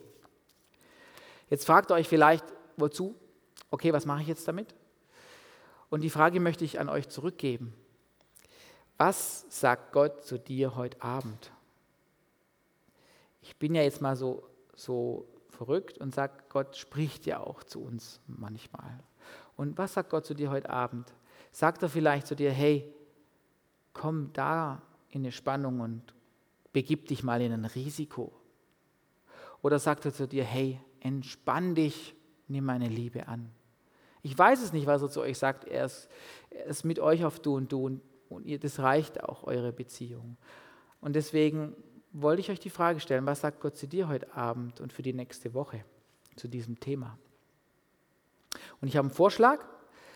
Jetzt 1.49 1.65
fragt 1.65 1.91
ihr 1.91 1.95
euch 1.95 2.07
vielleicht, 2.07 2.45
wozu? 2.77 3.15
Okay, 3.69 3.93
was 3.93 4.05
mache 4.05 4.21
ich 4.21 4.27
jetzt 4.27 4.47
damit? 4.47 4.73
Und 5.89 6.01
die 6.01 6.09
Frage 6.09 6.39
möchte 6.39 6.65
ich 6.65 6.79
an 6.79 6.89
euch 6.89 7.09
zurückgeben. 7.09 7.73
Was 9.05 9.45
sagt 9.49 9.91
Gott 9.91 10.23
zu 10.23 10.39
dir 10.39 10.77
heute 10.77 11.01
Abend? 11.01 11.51
Ich 13.41 13.57
bin 13.57 13.75
ja 13.75 13.81
jetzt 13.81 13.99
mal 13.99 14.15
so, 14.15 14.47
so 14.77 15.27
verrückt 15.49 15.97
und 15.97 16.15
sage, 16.15 16.31
Gott 16.47 16.77
spricht 16.77 17.25
ja 17.25 17.41
auch 17.41 17.63
zu 17.63 17.81
uns 17.81 18.21
manchmal. 18.27 18.97
Und 19.57 19.77
was 19.77 19.95
sagt 19.95 20.09
Gott 20.09 20.25
zu 20.25 20.33
dir 20.33 20.49
heute 20.49 20.69
Abend? 20.69 21.13
Sagt 21.51 21.83
er 21.83 21.89
vielleicht 21.89 22.27
zu 22.27 22.35
dir, 22.37 22.49
hey, 22.49 22.93
komm 23.91 24.31
da 24.31 24.81
in 25.09 25.23
eine 25.23 25.33
Spannung 25.33 25.81
und 25.81 26.13
begib 26.71 27.07
dich 27.07 27.23
mal 27.23 27.41
in 27.41 27.51
ein 27.51 27.65
Risiko. 27.65 28.31
Oder 29.61 29.79
sagt 29.79 30.05
er 30.05 30.13
zu 30.13 30.29
dir, 30.29 30.45
hey, 30.45 30.79
entspann 31.01 31.75
dich, 31.75 32.15
nimm 32.47 32.63
meine 32.63 32.87
Liebe 32.87 33.27
an. 33.27 33.51
Ich 34.21 34.37
weiß 34.37 34.63
es 34.63 34.71
nicht, 34.71 34.87
was 34.87 35.01
er 35.01 35.09
zu 35.09 35.19
euch 35.19 35.37
sagt. 35.37 35.65
Er 35.65 35.87
ist, 35.87 36.07
er 36.51 36.67
ist 36.67 36.85
mit 36.85 37.01
euch 37.01 37.25
auf 37.25 37.41
Du 37.41 37.57
und 37.57 37.69
Du 37.69 37.85
und, 37.85 38.01
und 38.33 38.45
ihr, 38.45 38.59
das 38.59 38.79
reicht 38.79 39.23
auch, 39.23 39.43
eure 39.43 39.71
Beziehung. 39.71 40.37
Und 41.01 41.15
deswegen 41.15 41.75
wollte 42.11 42.41
ich 42.41 42.51
euch 42.51 42.59
die 42.59 42.69
Frage 42.69 42.99
stellen, 42.99 43.25
was 43.25 43.41
sagt 43.41 43.59
Gott 43.59 43.75
zu 43.75 43.87
dir 43.87 44.07
heute 44.07 44.33
Abend 44.35 44.79
und 44.81 44.93
für 44.93 45.01
die 45.01 45.13
nächste 45.13 45.53
Woche 45.53 45.83
zu 46.35 46.47
diesem 46.47 46.79
Thema? 46.79 47.17
Und 48.81 48.87
ich 48.87 48.97
habe 48.97 49.07
einen 49.07 49.15
Vorschlag, 49.15 49.65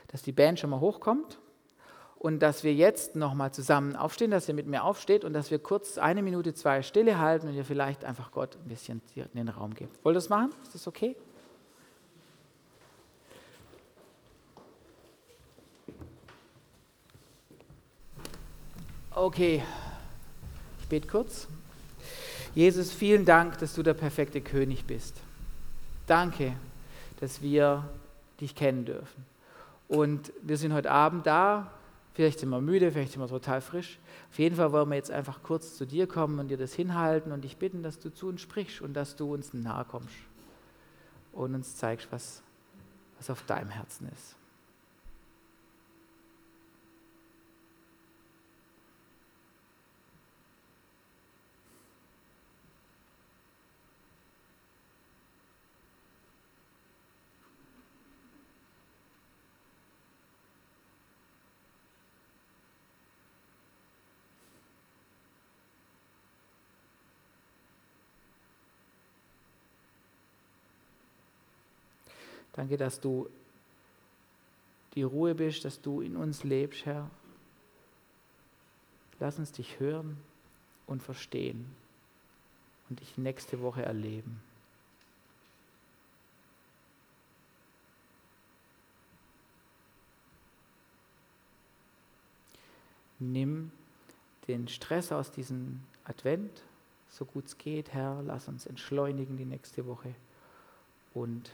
dass 0.08 0.22
die 0.22 0.32
Band 0.32 0.60
schon 0.60 0.70
mal 0.70 0.80
hochkommt 0.80 1.40
und 2.20 2.40
dass 2.40 2.64
wir 2.64 2.74
jetzt 2.74 3.16
nochmal 3.16 3.52
zusammen 3.52 3.96
aufstehen, 3.96 4.32
dass 4.32 4.48
ihr 4.48 4.54
mit 4.54 4.68
mir 4.68 4.84
aufsteht 4.84 5.24
und 5.24 5.34
dass 5.34 5.52
wir 5.52 5.60
kurz 5.60 5.98
eine 5.98 6.24
Minute, 6.24 6.54
zwei 6.54 6.82
Stille 6.82 7.20
halten 7.20 7.48
und 7.48 7.54
ihr 7.54 7.66
vielleicht 7.66 8.06
einfach 8.06 8.32
Gott 8.32 8.58
ein 8.58 8.68
bisschen 8.68 9.02
in 9.16 9.26
den 9.34 9.50
Raum 9.50 9.74
gebt. 9.74 10.04
Wollt 10.04 10.14
ihr 10.14 10.18
das 10.18 10.30
machen? 10.30 10.52
Ist 10.64 10.76
das 10.76 10.88
okay? 10.88 11.16
Okay, 19.20 19.64
ich 20.80 20.88
bete 20.90 21.08
kurz. 21.08 21.48
Jesus, 22.54 22.92
vielen 22.92 23.26
Dank, 23.26 23.58
dass 23.58 23.74
du 23.74 23.82
der 23.82 23.96
perfekte 23.96 24.42
König 24.42 24.86
bist. 24.86 25.16
Danke, 26.06 26.54
dass 27.20 27.42
wir 27.42 27.90
dich 28.40 28.54
kennen 28.54 28.86
dürfen. 28.86 29.26
Und 29.88 30.32
wir 30.44 30.56
sind 30.56 30.72
heute 30.72 30.92
Abend 30.92 31.26
da, 31.26 31.72
Vielleicht 32.14 32.40
sind 32.40 32.50
wir 32.50 32.62
müde, 32.62 32.92
vielleicht 32.92 33.12
sind 33.12 33.22
wir 33.22 33.28
total 33.28 33.62
frisch. 33.62 34.00
Auf 34.32 34.38
jeden 34.38 34.56
Fall 34.56 34.72
wollen 34.72 34.90
wir 34.90 34.96
jetzt 34.96 35.12
einfach 35.12 35.42
kurz 35.42 35.78
zu 35.78 35.86
dir 35.86 36.08
kommen 36.08 36.40
und 36.40 36.48
dir 36.50 36.58
das 36.58 36.74
hinhalten 36.74 37.32
und 37.32 37.44
dich 37.44 37.58
bitten, 37.58 37.82
dass 37.82 38.00
du 38.00 38.12
zu 38.12 38.28
uns 38.28 38.42
sprichst 38.42 38.82
und 38.82 38.94
dass 38.94 39.16
du 39.16 39.34
uns 39.34 39.54
nahe 39.54 39.86
kommst 39.86 40.16
und 41.32 41.56
uns 41.56 41.76
zeigst, 41.76 42.08
was, 42.12 42.42
was 43.18 43.30
auf 43.32 43.44
deinem 43.44 43.70
Herzen 43.70 44.10
ist. 44.12 44.36
Danke, 72.58 72.76
dass 72.76 73.00
du 73.00 73.30
die 74.96 75.04
Ruhe 75.04 75.36
bist, 75.36 75.64
dass 75.64 75.80
du 75.80 76.02
in 76.02 76.16
uns 76.16 76.44
lebst, 76.44 76.88
Herr. 76.88 77.08
Lass 79.20 79.38
uns 79.38 79.52
dich 79.52 79.80
hören 79.80 80.18
und 80.88 81.04
verstehen 81.04 81.68
und 82.90 83.00
dich 83.00 83.16
nächste 83.16 83.62
Woche 83.62 83.84
erleben. 83.84 84.42
Nimm 93.20 93.72
den 94.48 94.68
Stress 94.68 95.12
aus 95.12 95.32
diesem 95.32 95.84
Advent, 96.06 96.64
so 97.12 97.24
gut 97.24 97.46
es 97.46 97.60
geht, 97.60 97.94
Herr. 97.94 98.24
Lass 98.24 98.48
uns 98.48 98.66
entschleunigen 98.66 99.38
die 99.38 99.46
nächste 99.46 99.86
Woche 99.86 100.16
und 101.14 101.52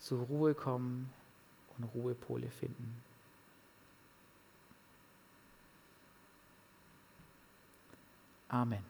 zur 0.00 0.22
Ruhe 0.26 0.54
kommen 0.54 1.12
und 1.76 1.84
Ruhepole 1.94 2.48
finden. 2.48 3.02
Amen. 8.48 8.89